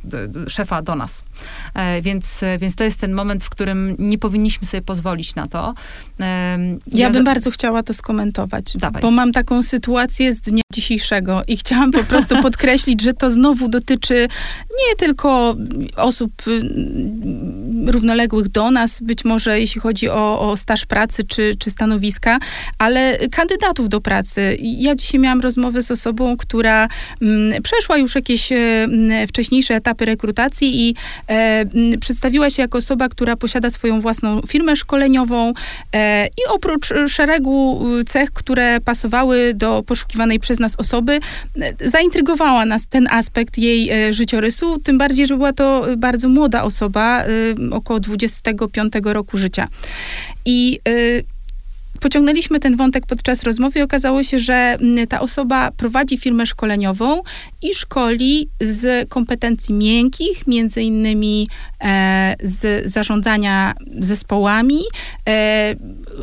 szefa 0.49 0.83
do 0.83 0.95
nas. 0.95 1.23
E, 1.75 2.03
więc, 2.03 2.41
więc 2.59 2.77
to 2.77 2.85
jest 2.85 3.01
ten 3.01 3.13
moment, 3.13 3.45
w 3.45 3.51
którym 3.51 3.97
nie 3.99 4.19
powinniśmy 4.19 4.67
sobie 4.67 4.83
pozwolić 4.83 5.35
na 5.35 5.47
to. 5.47 5.75
E, 6.21 6.25
ja, 6.69 6.79
ja 6.93 7.11
bym 7.11 7.25
bardzo 7.25 7.51
chciała 7.51 7.83
to 7.83 7.95
skomentować, 7.95 8.77
Dawaj. 8.77 9.03
bo 9.03 9.11
mam 9.11 9.33
taką 9.33 9.63
sytuację 9.63 10.35
z 10.35 10.41
dnia 10.41 10.63
dzisiejszego 10.73 11.43
i 11.47 11.57
chciałam 11.57 11.91
po 11.93 12.05
prostu 12.05 12.37
podkreślić, 12.43 13.03
że 13.03 13.15
to 13.15 13.31
znowu 13.31 13.69
dotyczy 13.69 14.29
nie 14.89 14.97
tylko 14.97 15.57
osób 15.97 16.33
y, 16.49 16.63
równoległych 17.93 18.49
do 18.49 18.71
nas, 18.71 19.01
być 19.03 19.25
może 19.25 19.61
jeśli 19.61 19.81
chodzi 19.81 20.09
o, 20.09 20.51
o 20.51 20.57
staż 20.57 20.87
pracy 20.87 21.25
czy, 21.25 21.55
czy 21.59 21.71
stanowiska, 21.71 22.39
ale 22.79 23.19
kandydatów 23.31 23.89
do 23.89 24.01
pracy. 24.01 24.57
Ja 24.61 24.95
dzisiaj 24.95 25.21
miałam 25.21 25.41
rozmowę 25.41 25.83
z 25.83 25.91
osobą, 25.91 26.37
która 26.37 26.83
m, 26.85 26.89
mm, 27.23 27.63
przeszła 27.63 27.97
już 27.97 28.15
jakieś 28.15 28.53
m, 28.53 28.59
mm, 28.85 29.29
wcześniejsze 29.29 29.64
wcześniejsze 29.65 29.75
etapy 29.75 30.05
rekrutacji 30.05 30.89
i 30.89 30.95
e, 31.29 31.65
przedstawiła 32.01 32.51
się 32.51 32.63
jako 32.63 32.79
osoba, 32.79 33.09
która 33.09 33.37
posiada 33.37 33.71
swoją 33.71 34.01
własną 34.01 34.41
firmę 34.43 34.77
szkoleniową 34.77 35.53
e, 35.93 36.27
i 36.27 36.43
oprócz 36.51 36.93
szeregu 37.09 37.81
cech, 38.07 38.31
które 38.31 38.81
pasowały 38.81 39.55
do 39.55 39.83
poszukiwanej 39.83 40.41
przez 40.41 40.59
nas 40.61 40.77
osoby, 40.77 41.21
e, 41.61 41.89
zaintrygowała 41.89 42.67
nas 42.67 42.87
ten 42.87 43.09
aspekt 43.11 43.59
jej 43.59 43.91
e, 43.91 44.13
życiorysu, 44.13 44.79
tym 44.79 44.99
bardziej, 44.99 45.27
że 45.27 45.37
była 45.37 45.53
to 45.53 45.87
bardzo 45.97 46.29
młoda 46.29 46.63
osoba, 46.63 47.23
e, 47.23 47.27
około 47.71 48.01
25 48.01 48.93
roku 49.05 49.39
życia. 49.39 49.69
I 50.45 50.81
pociągnęliśmy 52.05 52.61
ten 52.61 52.77
wątek 52.77 53.07
podczas 53.07 53.43
rozmowy 53.43 53.79
i 53.81 53.83
okazało 53.83 54.23
się, 54.23 54.39
że 54.39 54.55
mm, 54.55 55.07
ta 55.07 55.21
osoba 55.21 55.71
prowadzi 55.71 56.19
firmę 56.19 56.47
szkoleniową 56.47 57.23
i 57.63 57.75
szkoli 57.75 58.49
z 58.61 59.09
kompetencji 59.09 59.75
miękkich, 59.75 60.47
między 60.47 60.83
innymi 60.83 61.49
e, 61.81 62.37
z 62.43 62.93
zarządzania 62.93 63.75
zespołami, 64.01 64.81
e, 65.29 65.75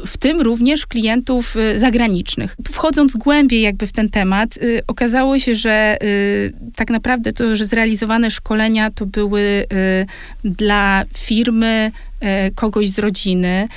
w 0.05 0.17
tym 0.17 0.41
również 0.41 0.85
klientów 0.85 1.55
e, 1.57 1.79
zagranicznych. 1.79 2.55
Wchodząc 2.71 3.13
głębiej 3.13 3.61
jakby 3.61 3.87
w 3.87 3.91
ten 3.91 4.09
temat, 4.09 4.57
y, 4.57 4.81
okazało 4.87 5.39
się, 5.39 5.55
że 5.55 5.97
y, 6.03 6.53
tak 6.75 6.89
naprawdę 6.89 7.33
to, 7.33 7.55
że 7.55 7.65
zrealizowane 7.65 8.31
szkolenia 8.31 8.91
to 8.91 9.05
były 9.05 9.41
y, 9.41 10.05
dla 10.43 11.03
firmy 11.17 11.91
kogoś 12.55 12.89
z 12.89 12.99
rodziny, 12.99 13.67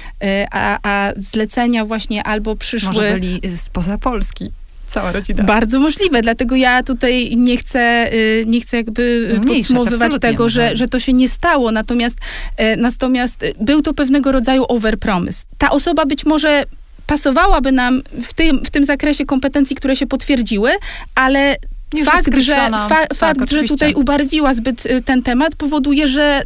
a, 0.51 0.79
a 0.83 1.13
zlecenia 1.17 1.85
właśnie 1.85 2.23
albo 2.23 2.57
przyszły... 2.57 2.89
Może 2.89 3.15
byli 3.15 3.41
spoza 3.57 3.99
Polski 3.99 4.51
cała 4.89 5.13
rodzina. 5.13 5.45
Bardzo 5.45 5.81
możliwe, 5.81 6.23
dlatego 6.23 6.57
ja 6.57 6.83
tutaj 6.83 7.37
nie 7.37 7.57
chcę, 7.57 8.13
y, 8.13 8.45
nie 8.47 8.61
chcę 8.61 8.77
jakby 8.77 9.29
Mniejszać, 9.29 9.69
podsumowywać 9.69 10.13
tego, 10.21 10.49
że, 10.49 10.77
że 10.77 10.89
to 10.89 11.01
się 11.01 11.13
nie 11.13 11.29
stało, 11.29 11.73
natomiast, 11.73 12.19
e, 12.57 12.77
natomiast 12.77 13.45
był 13.61 13.83
to 13.83 13.95
pewnego 13.95 14.33
rodzaju 14.33 14.65
overpromise. 14.69 15.45
Ta 15.59 15.71
osoba 15.71 16.07
być 16.07 16.27
może 16.27 16.65
pasowałaby 17.07 17.73
nam 17.73 18.03
w 18.23 18.35
tym, 18.35 18.65
w 18.65 18.71
tym 18.71 18.85
zakresie 18.85 19.25
kompetencji, 19.27 19.77
które 19.77 19.97
się 19.97 20.07
potwierdziły, 20.07 20.71
ale 21.15 21.57
fakt, 22.05 22.39
że, 22.39 22.57
fa, 22.57 22.89
tak, 22.89 23.15
fakt 23.15 23.51
że 23.51 23.63
tutaj 23.63 23.95
ubarwiła 23.95 24.55
zbyt 24.55 24.87
y, 24.87 25.03
ten 25.03 25.23
temat, 25.23 25.57
powoduje, 25.57 26.09
że 26.09 26.43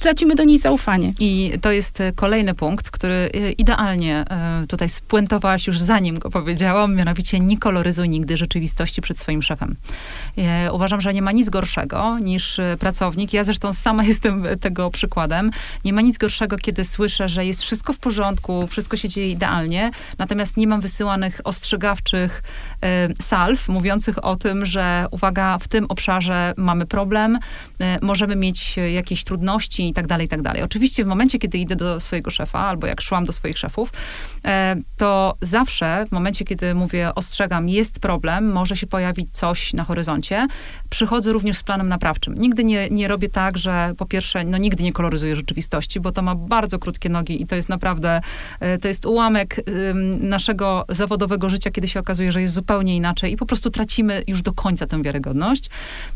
tracimy 0.00 0.34
do 0.34 0.44
niej 0.44 0.58
zaufanie. 0.58 1.12
I 1.20 1.52
to 1.60 1.72
jest 1.72 2.00
e, 2.00 2.12
kolejny 2.12 2.54
punkt, 2.54 2.90
który 2.90 3.14
e, 3.14 3.52
idealnie 3.52 4.24
e, 4.30 4.66
tutaj 4.68 4.88
spuentowałaś 4.88 5.66
już 5.66 5.80
zanim 5.80 6.18
go 6.18 6.30
powiedziałam, 6.30 6.94
mianowicie 6.94 7.40
nie 7.40 7.58
koloryzuj 7.58 8.08
nigdy 8.08 8.36
rzeczywistości 8.36 9.02
przed 9.02 9.18
swoim 9.18 9.42
szefem. 9.42 9.76
Uważam, 10.72 11.00
że 11.00 11.14
nie 11.14 11.22
ma 11.22 11.32
nic 11.32 11.48
gorszego 11.48 12.18
niż 12.18 12.60
pracownik. 12.78 13.32
Ja 13.32 13.44
zresztą 13.44 13.72
sama 13.72 14.04
jestem 14.12 14.44
tego 14.60 14.90
przykładem. 14.90 15.50
Nie 15.84 15.92
ma 15.92 16.00
nic 16.00 16.18
gorszego, 16.18 16.56
kiedy 16.56 16.84
słyszę, 16.84 17.28
że 17.28 17.46
jest 17.46 17.62
wszystko 17.62 17.92
w 17.92 17.98
porządku, 17.98 18.66
wszystko 18.66 18.96
się 18.96 19.08
dzieje 19.08 19.30
idealnie, 19.30 19.90
natomiast 20.18 20.56
nie 20.56 20.66
mam 20.66 20.80
wysyłanych 20.80 21.40
ostrzegawczych 21.44 22.42
salw 23.20 23.68
mówiących 23.68 24.24
o 24.24 24.36
tym, 24.36 24.66
że 24.66 25.06
uwaga, 25.10 25.58
w 25.58 25.68
tym 25.68 25.86
obszarze 25.88 26.54
mamy 26.56 26.86
problem, 26.86 27.38
możemy 28.02 28.36
mieć 28.36 28.76
jakieś 28.76 29.24
trudności, 29.24 29.87
i 29.88 29.94
tak 29.94 30.06
dalej, 30.06 30.26
i 30.26 30.28
tak 30.28 30.42
dalej. 30.42 30.62
Oczywiście 30.62 31.04
w 31.04 31.06
momencie, 31.06 31.38
kiedy 31.38 31.58
idę 31.58 31.76
do 31.76 32.00
swojego 32.00 32.30
szefa, 32.30 32.58
albo 32.58 32.86
jak 32.86 33.00
szłam 33.00 33.24
do 33.24 33.32
swoich 33.32 33.58
szefów, 33.58 33.92
to 34.96 35.34
zawsze 35.42 36.06
w 36.08 36.12
momencie, 36.12 36.44
kiedy 36.44 36.74
mówię, 36.74 37.14
ostrzegam, 37.14 37.68
jest 37.68 38.00
problem, 38.00 38.52
może 38.52 38.76
się 38.76 38.86
pojawić 38.86 39.32
coś 39.32 39.72
na 39.72 39.84
horyzoncie, 39.84 40.46
przychodzę 40.90 41.32
również 41.32 41.58
z 41.58 41.62
planem 41.62 41.88
naprawczym. 41.88 42.34
Nigdy 42.34 42.64
nie, 42.64 42.90
nie 42.90 43.08
robię 43.08 43.28
tak, 43.28 43.58
że 43.58 43.92
po 43.98 44.06
pierwsze, 44.06 44.44
no 44.44 44.58
nigdy 44.58 44.82
nie 44.82 44.92
koloryzuję 44.92 45.36
rzeczywistości, 45.36 46.00
bo 46.00 46.12
to 46.12 46.22
ma 46.22 46.34
bardzo 46.34 46.78
krótkie 46.78 47.08
nogi 47.08 47.42
i 47.42 47.46
to 47.46 47.56
jest 47.56 47.68
naprawdę, 47.68 48.20
e, 48.60 48.78
to 48.78 48.88
jest 48.88 49.06
ułamek 49.06 49.56
naszego 50.20 50.84
zawodowego 50.88 51.50
życia, 51.50 51.70
kiedy 51.70 51.88
się 51.88 52.00
okazuje, 52.00 52.32
że 52.32 52.40
jest 52.40 52.54
zupełnie 52.54 52.96
inaczej 52.96 53.32
i 53.32 53.36
po 53.36 53.46
prostu 53.46 53.70
tracimy 53.70 54.24
już 54.26 54.42
do 54.42 54.52
końca 54.52 54.86
tę 54.86 55.02
wiarygodność. 55.02 55.70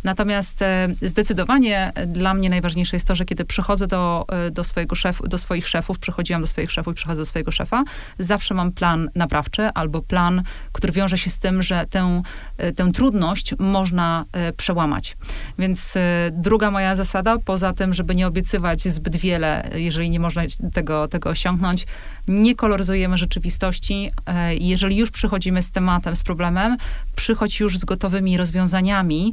Natomiast 0.05 0.63
e, 0.63 0.89
zdecydowanie 1.03 1.93
dla 2.07 2.35
mnie 2.35 2.51
najważniejsze 2.51 2.97
jest 2.97 3.07
to, 3.07 3.15
że 3.15 3.25
kiedy 3.25 3.45
przychodzę 3.45 3.87
do, 3.87 4.25
e, 4.29 4.51
do, 4.51 4.65
swojego 4.65 4.97
do 5.25 5.39
swoich 5.39 5.69
szefów, 5.69 5.99
przychodziłam 5.99 6.43
do 6.43 6.47
swoich 6.47 6.73
szefów 6.73 6.93
i 6.93 6.97
przychodzę 6.97 7.21
do 7.21 7.27
swojego 7.27 7.53
szefa, 7.53 7.85
zawsze 8.19 8.55
mam 8.55 8.73
plan 8.73 9.11
naprawczy 9.15 9.69
albo 9.75 10.03
plan, 10.03 10.43
który 10.73 10.93
wiąże 10.93 11.19
się 11.19 11.31
z 11.31 11.39
tym, 11.39 11.63
że 11.63 11.87
tę, 11.91 12.23
e, 12.59 12.73
tę 12.73 12.93
trudność 12.93 13.55
można 13.59 14.25
e, 14.33 14.53
przełamać. 14.53 15.17
Więc 15.59 15.95
druga 16.31 16.71
moja 16.71 16.97
zasada, 16.97 17.37
poza 17.45 17.73
tym, 17.73 17.95
żeby 17.95 18.15
nie 18.15 18.27
obiecywać 18.27 18.83
zbyt 18.83 19.17
wiele, 19.17 19.71
jeżeli 19.75 20.11
nie 20.11 20.21
można 20.21 20.43
tego, 20.73 21.09
tego 21.09 21.31
osiągnąć, 21.31 21.87
nie 22.29 22.55
koloryzujemy 22.55 23.19
rzeczywistości. 23.19 24.11
Jeżeli 24.59 24.97
już 24.97 25.11
przychodzimy 25.11 25.63
z 25.63 25.71
tematem, 25.71 26.17
z 26.17 26.23
problemem, 26.23 26.77
przychodź 27.17 27.61
już 27.61 27.79
z 27.79 27.85
gotowymi 27.85 28.37
rozwiązaniami, 28.37 29.33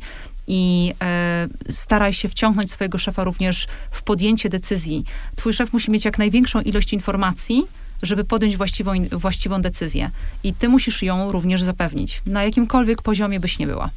i 0.52 0.94
e, 1.02 1.48
staraj 1.70 2.14
się 2.14 2.30
wciągnąć 2.30 2.72
swojego 2.72 2.98
szefa 2.98 3.24
również 3.24 3.68
w 3.92 4.04
podjęcie 4.04 4.50
decyzji. 4.50 5.04
Twój 5.36 5.54
szef 5.54 5.74
musi 5.74 5.92
mieć 5.92 6.06
jak 6.06 6.18
największą 6.18 6.62
ilość 6.62 6.94
informacji, 6.94 7.64
żeby 8.02 8.24
podjąć 8.24 8.58
właściwą, 8.58 8.92
właściwą 9.12 9.62
decyzję. 9.62 10.10
I 10.44 10.54
ty 10.54 10.70
musisz 10.70 11.04
ją 11.04 11.32
również 11.32 11.64
zapewnić, 11.64 12.22
na 12.26 12.44
jakimkolwiek 12.44 13.02
poziomie 13.02 13.40
byś 13.40 13.60
nie 13.60 13.68
była. 13.68 13.90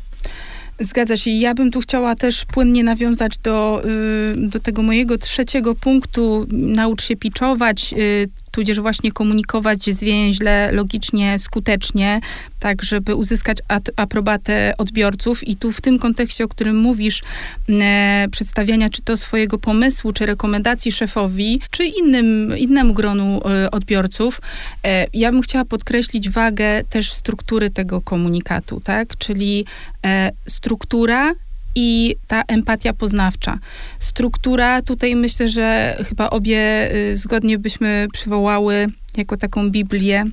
Zgadza 0.81 1.17
się. 1.17 1.31
Ja 1.31 1.55
bym 1.55 1.71
tu 1.71 1.81
chciała 1.81 2.15
też 2.15 2.45
płynnie 2.45 2.85
nawiązać 2.85 3.39
do, 3.39 3.83
y, 3.85 4.49
do 4.49 4.61
tego 4.61 4.83
mojego 4.83 5.19
trzeciego 5.19 5.75
punktu. 5.75 6.47
Naucz 6.51 7.03
się 7.03 7.17
piczować, 7.17 7.95
y, 7.99 8.29
tudzież 8.53 8.81
właśnie 8.81 9.13
komunikować 9.13 9.85
zwięźle, 9.85 10.73
logicznie, 10.73 11.39
skutecznie, 11.39 12.21
tak 12.59 12.83
żeby 12.83 13.15
uzyskać 13.15 13.59
aprobatę 13.97 14.75
odbiorców. 14.79 15.49
I 15.49 15.57
tu 15.57 15.73
w 15.73 15.81
tym 15.81 15.99
kontekście, 15.99 16.45
o 16.45 16.49
którym 16.49 16.77
mówisz, 16.77 17.23
e, 17.69 18.27
przedstawiania 18.31 18.91
czy 18.91 19.03
to 19.03 19.17
swojego 19.17 19.59
pomysłu, 19.59 20.13
czy 20.13 20.27
rekomendacji 20.27 20.93
szefowi, 20.93 21.61
czy 21.71 21.85
innym, 21.85 22.59
innemu 22.59 22.95
gronu 22.95 23.41
e, 23.45 23.71
odbiorców, 23.71 24.41
e, 24.85 25.07
ja 25.15 25.33
bym 25.33 25.43
chciała 25.43 25.65
podkreślić 25.65 26.31
wagę 26.31 26.85
też 26.91 27.13
struktury 27.13 27.71
tego 27.71 28.01
komunikatu, 28.01 28.81
tak? 28.81 29.17
Czyli 29.19 29.65
e, 30.07 30.31
struktura 30.47 31.35
i 31.75 32.17
ta 32.27 32.43
empatia 32.49 32.93
poznawcza. 32.93 33.59
Struktura, 33.99 34.83
tutaj 34.83 35.17
myślę, 35.17 35.49
że 35.49 35.97
chyba 36.09 36.31
obie 36.31 36.91
y, 36.95 37.17
zgodnie 37.17 37.59
byśmy 37.59 38.07
przywołały 38.13 38.87
jako 39.17 39.37
taką 39.37 39.71
Biblię 39.71 40.25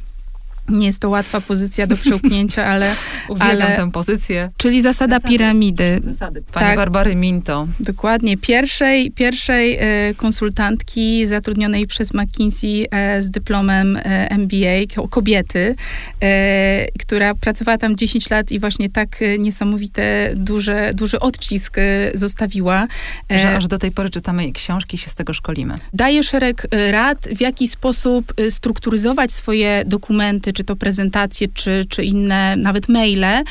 nie 0.70 0.86
jest 0.86 1.00
to 1.00 1.10
łatwa 1.10 1.42
pozycja 1.42 1.88
do 1.88 1.98
przełknięcia, 1.98 2.66
ale... 2.66 2.96
Uwielbiam 3.30 3.68
ale, 3.68 3.76
tę 3.76 3.92
pozycję. 3.92 4.50
Czyli 4.58 4.82
zasada 4.82 5.16
zasady, 5.16 5.34
piramidy. 5.34 6.00
Zasady. 6.04 6.42
Pani 6.52 6.68
tak, 6.68 6.76
Barbary 6.76 7.16
Minto. 7.16 7.68
Dokładnie. 7.80 8.38
Pierwszej, 8.38 9.12
pierwszej 9.12 9.78
e, 9.80 10.14
konsultantki 10.14 11.28
zatrudnionej 11.28 11.88
przez 11.88 12.14
McKinsey 12.14 12.88
e, 12.92 13.22
z 13.22 13.30
dyplomem 13.30 13.98
e, 13.98 14.30
MBA, 14.38 15.08
kobiety, 15.10 15.76
e, 16.22 16.88
która 17.00 17.36
pracowała 17.36 17.78
tam 17.78 17.96
10 17.96 18.30
lat 18.30 18.52
i 18.52 18.60
właśnie 18.60 18.90
tak 18.90 19.22
e, 19.22 19.38
niesamowite, 19.38 20.32
duże, 20.36 20.92
duży 20.94 21.20
odcisk 21.20 21.78
e, 21.78 21.82
zostawiła. 22.14 22.88
Że 23.30 23.58
aż 23.58 23.68
do 23.68 23.78
tej 23.78 23.92
pory 23.92 24.10
czytamy 24.10 24.44
jej 24.44 24.54
książki 24.54 24.96
i 24.96 24.98
się 24.98 25.10
z 25.10 25.16
tego 25.16 25.34
szkolimy. 25.34 25.76
Daje 25.94 26.24
szereg 26.24 26.68
rad, 26.92 27.28
w 27.36 27.42
jaki 27.42 27.68
sposób 27.68 28.34
strukturyzować 28.50 29.32
swoje 29.32 29.84
dokumenty, 29.86 30.54
czy 30.60 30.64
to 30.64 30.76
prezentacje, 30.76 31.48
czy, 31.54 31.86
czy 31.90 32.04
inne, 32.04 32.56
nawet 32.56 32.90
maile, 32.90 33.24
e, 33.24 33.44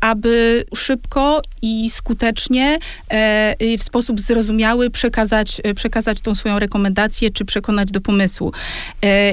aby 0.00 0.64
szybko 0.74 1.42
i 1.62 1.90
skutecznie 1.90 2.78
e, 3.08 3.76
w 3.78 3.82
sposób 3.82 4.20
zrozumiały 4.20 4.90
przekazać, 4.90 5.60
e, 5.64 5.74
przekazać 5.74 6.20
tą 6.20 6.34
swoją 6.34 6.58
rekomendację, 6.58 7.30
czy 7.30 7.44
przekonać 7.44 7.90
do 7.90 8.00
pomysłu. 8.00 8.52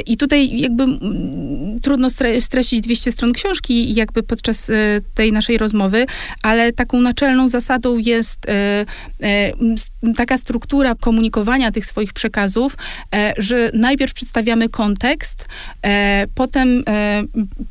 I 0.05 0.17
tutaj 0.17 0.59
jakby 0.59 0.85
trudno 1.81 2.09
streścić 2.39 2.81
200 2.81 3.11
stron 3.11 3.33
książki 3.33 3.93
jakby 3.93 4.23
podczas 4.23 4.71
tej 5.15 5.31
naszej 5.31 5.57
rozmowy, 5.57 6.05
ale 6.41 6.73
taką 6.73 7.01
naczelną 7.01 7.49
zasadą 7.49 7.97
jest 7.97 8.39
taka 10.15 10.37
struktura 10.37 10.95
komunikowania 10.95 11.71
tych 11.71 11.85
swoich 11.85 12.13
przekazów, 12.13 12.77
że 13.37 13.71
najpierw 13.73 14.13
przedstawiamy 14.13 14.69
kontekst, 14.69 15.45
potem 16.35 16.83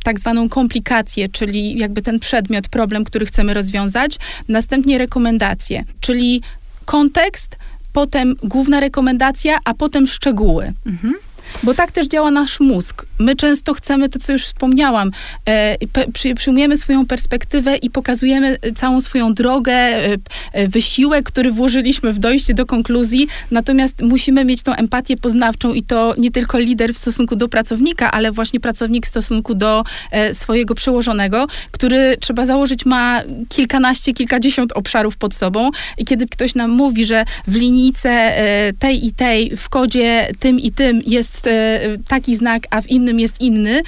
tak 0.03 0.21
zwaną 0.21 0.49
komplikację, 0.49 1.29
czyli 1.29 1.79
jakby 1.79 2.03
ten 2.03 2.19
przedmiot, 2.19 2.69
problem, 2.69 3.05
który 3.05 3.27
chcemy 3.27 3.55
rozwiązać, 3.55 4.19
następnie 4.49 4.99
rekomendacje, 4.99 5.85
czyli 6.01 6.43
kontekst, 6.85 7.57
potem 7.93 8.35
główna 8.43 8.81
rekomendacja, 8.81 9.59
a 9.65 9.75
potem 9.75 10.07
szczegóły. 10.07 10.73
Mhm. 10.87 11.15
Bo 11.63 11.75
tak 11.75 11.93
też 11.93 12.07
działa 12.07 12.31
nasz 12.31 12.61
mózg. 12.61 13.07
My 13.19 13.37
często 13.37 13.75
chcemy 13.75 14.09
to, 14.09 14.19
co 14.19 14.33
już 14.33 14.45
wspomniałam, 14.45 15.11
e, 15.49 15.77
przy, 16.13 16.35
przyjmujemy 16.35 16.77
swoją 16.77 17.07
perspektywę 17.07 17.77
i 17.77 17.91
pokazujemy 17.91 18.57
całą 18.77 19.01
swoją 19.01 19.35
drogę, 19.35 19.73
e, 19.73 20.17
e, 20.53 20.69
wysiłek, 20.69 21.25
który 21.25 21.53
włożyliśmy 21.53 22.13
w 22.13 22.19
dojście 22.19 22.55
do 22.55 22.67
konkluzji, 22.67 23.29
natomiast 23.51 24.03
musimy 24.03 24.45
mieć 24.45 24.63
tą 24.63 24.75
empatię 24.75 25.17
poznawczą 25.17 25.73
i 25.73 25.83
to 25.83 26.15
nie 26.19 26.31
tylko 26.31 26.59
lider 26.59 26.95
w 26.95 26.99
stosunku 26.99 27.37
do 27.37 27.49
pracownika, 27.49 28.11
ale 28.11 28.33
właśnie 28.33 28.61
pracownik 28.61 29.07
w 29.07 29.09
stosunku 29.09 29.55
do 29.55 29.85
e, 30.11 30.35
swojego 30.35 30.75
przełożonego, 30.75 31.47
który 31.71 32.17
trzeba 32.21 32.47
założyć 32.47 32.87
ma 32.87 33.23
kilkanaście, 33.49 34.15
kilkadziesiąt 34.15 34.73
obszarów 34.73 35.17
pod 35.17 35.35
sobą 35.35 35.71
i 35.99 36.05
kiedy 36.05 36.27
ktoś 36.27 36.55
nam 36.55 36.71
mówi, 36.71 37.05
że 37.05 37.25
w 37.47 37.55
linijce 37.57 38.11
e, 38.11 38.73
tej 38.73 39.07
i 39.07 39.13
tej 39.13 39.57
w 39.57 39.69
kodzie 39.69 40.29
tym 40.39 40.61
i 40.61 40.71
tym 40.71 41.03
jest 41.07 41.44
e, 41.47 41.81
taki 42.09 42.37
znak, 42.37 42.63
a 42.71 42.81
w 42.81 42.87
innym 42.87 43.21
jest 43.21 43.41
inny, 43.41 43.83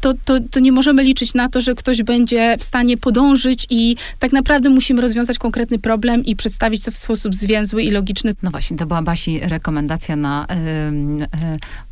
to, 0.00 0.14
to, 0.24 0.38
to 0.50 0.60
nie 0.60 0.72
możemy 0.72 1.04
liczyć 1.04 1.34
na 1.34 1.48
to, 1.48 1.60
że 1.60 1.74
ktoś 1.74 2.02
będzie 2.02 2.56
w 2.58 2.64
stanie 2.64 2.96
podążyć 2.96 3.66
i 3.70 3.96
tak 4.18 4.32
naprawdę 4.32 4.70
musimy 4.70 5.02
rozwiązać 5.02 5.38
konkretny 5.38 5.78
problem 5.78 6.24
i 6.24 6.36
przedstawić 6.36 6.84
to 6.84 6.90
w 6.90 6.96
sposób 6.96 7.34
zwięzły 7.34 7.82
i 7.82 7.90
logiczny. 7.90 8.34
No 8.42 8.50
właśnie, 8.50 8.76
to 8.76 8.86
była 8.86 9.02
Basi 9.02 9.40
rekomendacja 9.40 10.16
na 10.16 10.46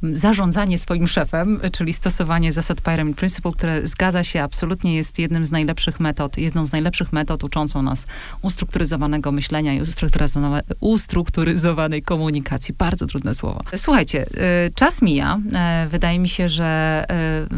y, 0.02 0.06
y, 0.06 0.16
zarządzanie 0.16 0.78
swoim 0.78 1.06
szefem, 1.06 1.60
czyli 1.72 1.92
stosowanie 1.92 2.52
zasad 2.52 2.80
Pyramid 2.80 3.16
Principle, 3.16 3.52
które 3.52 3.86
zgadza 3.86 4.24
się, 4.24 4.42
absolutnie 4.42 4.96
jest 4.96 5.18
jednym 5.18 5.46
z 5.46 5.50
najlepszych 5.50 6.00
metod, 6.00 6.38
jedną 6.38 6.66
z 6.66 6.72
najlepszych 6.72 7.12
metod 7.12 7.44
uczącą 7.44 7.82
nas 7.82 8.06
ustrukturyzowanego 8.42 9.32
myślenia 9.32 9.74
i 9.74 9.80
ustrukturyzowanej 10.80 12.02
komunikacji. 12.02 12.74
Bardzo 12.78 13.06
trudne 13.06 13.34
słowo. 13.34 13.60
Słuchajcie, 13.76 14.26
y, 14.66 14.70
czas 14.74 15.02
mija. 15.02 15.40
Wydaje 15.90 16.18
mi 16.18 16.28
się, 16.28 16.48
że 16.48 17.04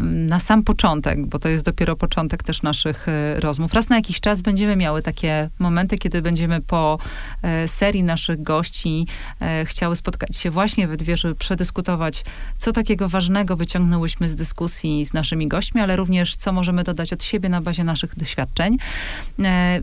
na 0.03 0.39
sam 0.41 0.63
początek, 0.63 1.25
bo 1.25 1.39
to 1.39 1.49
jest 1.49 1.65
dopiero 1.65 1.95
początek 1.95 2.43
też 2.43 2.61
naszych 2.61 3.07
e, 3.07 3.39
rozmów. 3.39 3.73
Raz 3.73 3.89
na 3.89 3.95
jakiś 3.95 4.19
czas 4.19 4.41
będziemy 4.41 4.75
miały 4.75 5.01
takie 5.01 5.49
momenty, 5.59 5.97
kiedy 5.97 6.21
będziemy 6.21 6.61
po 6.61 6.99
e, 7.41 7.67
serii 7.67 8.03
naszych 8.03 8.43
gości 8.43 9.07
e, 9.41 9.65
chciały 9.65 9.95
spotkać 9.95 10.37
się 10.37 10.51
właśnie 10.51 10.87
we 10.87 10.97
dwie, 10.97 11.17
żeby 11.17 11.35
przedyskutować, 11.35 12.23
co 12.57 12.71
takiego 12.71 13.09
ważnego 13.09 13.57
wyciągnęłyśmy 13.57 14.29
z 14.29 14.35
dyskusji 14.35 15.05
z 15.05 15.13
naszymi 15.13 15.47
gośćmi, 15.47 15.81
ale 15.81 15.95
również 15.95 16.35
co 16.35 16.53
możemy 16.53 16.83
dodać 16.83 17.13
od 17.13 17.23
siebie 17.23 17.49
na 17.49 17.61
bazie 17.61 17.83
naszych 17.83 18.15
doświadczeń. 18.15 18.77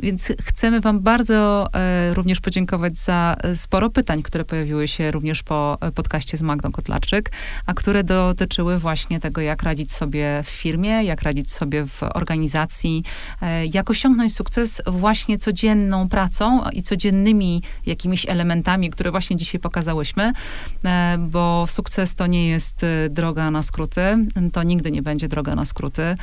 Więc 0.03 0.33
chcemy 0.42 0.81
wam 0.81 1.01
bardzo 1.01 1.68
również 2.12 2.40
podziękować 2.40 2.99
za 2.99 3.37
sporo 3.55 3.90
pytań, 3.90 4.23
które 4.23 4.44
pojawiły 4.44 4.88
się 4.88 5.11
również 5.11 5.42
po 5.42 5.79
podcaście 5.94 6.37
z 6.37 6.42
Magdą 6.42 6.73
Kotlarczyk, 6.73 7.31
a 7.66 7.75
które 7.75 8.05
dotyczyły 8.05 8.79
właśnie 8.79 9.21
tego, 9.21 9.40
jak 9.40 9.62
radzić 9.62 9.92
sobie 9.92 10.42
w 10.49 10.53
firmie, 10.53 11.05
jak 11.05 11.23
radzić 11.23 11.53
sobie 11.53 11.87
w 11.87 12.03
organizacji, 12.03 13.05
e, 13.43 13.67
jak 13.67 13.91
osiągnąć 13.91 14.35
sukces 14.35 14.83
właśnie 14.87 15.39
codzienną 15.39 16.09
pracą 16.09 16.69
i 16.73 16.83
codziennymi 16.83 17.63
jakimiś 17.87 18.27
elementami, 18.29 18.91
które 18.91 19.11
właśnie 19.11 19.37
dzisiaj 19.37 19.61
pokazałyśmy, 19.61 20.33
e, 20.85 21.17
bo 21.19 21.65
sukces 21.69 22.15
to 22.15 22.27
nie 22.27 22.49
jest 22.49 22.85
e, 22.85 23.09
droga 23.11 23.51
na 23.51 23.63
skróty, 23.63 24.01
to 24.53 24.63
nigdy 24.63 24.91
nie 24.91 25.03
będzie 25.03 25.29
droga 25.29 25.55
na 25.55 25.65
skróty. 25.65 26.17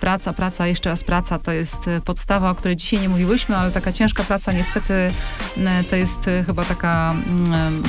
Praca, 0.00 0.32
praca, 0.32 0.66
jeszcze 0.66 0.90
raz 0.90 1.04
praca 1.04 1.38
to 1.38 1.52
jest 1.52 1.90
podstawa, 2.04 2.50
o 2.50 2.54
której 2.54 2.76
dzisiaj 2.76 3.00
nie 3.00 3.08
mówiłyśmy, 3.08 3.56
ale 3.56 3.70
taka 3.70 3.92
ciężka 3.92 4.24
praca 4.24 4.52
niestety 4.52 4.92
to 5.90 5.96
jest 5.96 6.20
chyba 6.46 6.64
taka 6.64 7.14
mm, 7.26 7.84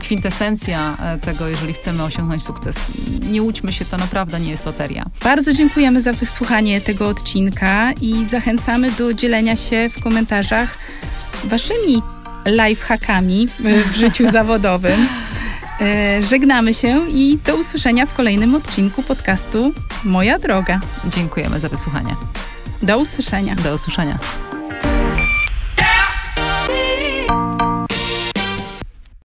kwintesencja 0.00 0.96
tego, 1.22 1.48
jeżeli 1.48 1.72
chcemy 1.72 2.02
osiągnąć 2.02 2.44
sukces. 2.44 2.76
Nie 3.30 3.42
łudźmy 3.42 3.72
się, 3.72 3.84
to 3.84 3.96
naprawdę 3.96 4.40
nie 4.40 4.50
jest 4.50 4.65
loteria. 4.66 5.04
Bardzo 5.24 5.52
dziękujemy 5.52 6.02
za 6.02 6.12
wysłuchanie 6.12 6.80
tego 6.80 7.08
odcinka 7.08 7.92
i 8.00 8.24
zachęcamy 8.24 8.90
do 8.92 9.14
dzielenia 9.14 9.56
się 9.56 9.88
w 9.90 10.02
komentarzach 10.02 10.78
waszymi 11.44 12.02
lifehackami 12.46 13.48
w 13.92 13.96
życiu 13.96 14.30
zawodowym. 14.32 15.06
E, 15.80 16.22
żegnamy 16.22 16.74
się 16.74 17.08
i 17.08 17.38
do 17.44 17.56
usłyszenia 17.56 18.06
w 18.06 18.14
kolejnym 18.14 18.54
odcinku 18.54 19.02
podcastu 19.02 19.72
Moja 20.04 20.38
Droga. 20.38 20.80
Dziękujemy 21.04 21.60
za 21.60 21.68
wysłuchanie. 21.68 22.16
Do 22.82 22.98
usłyszenia. 22.98 23.54
Do 23.54 23.74
usłyszenia. 23.74 24.18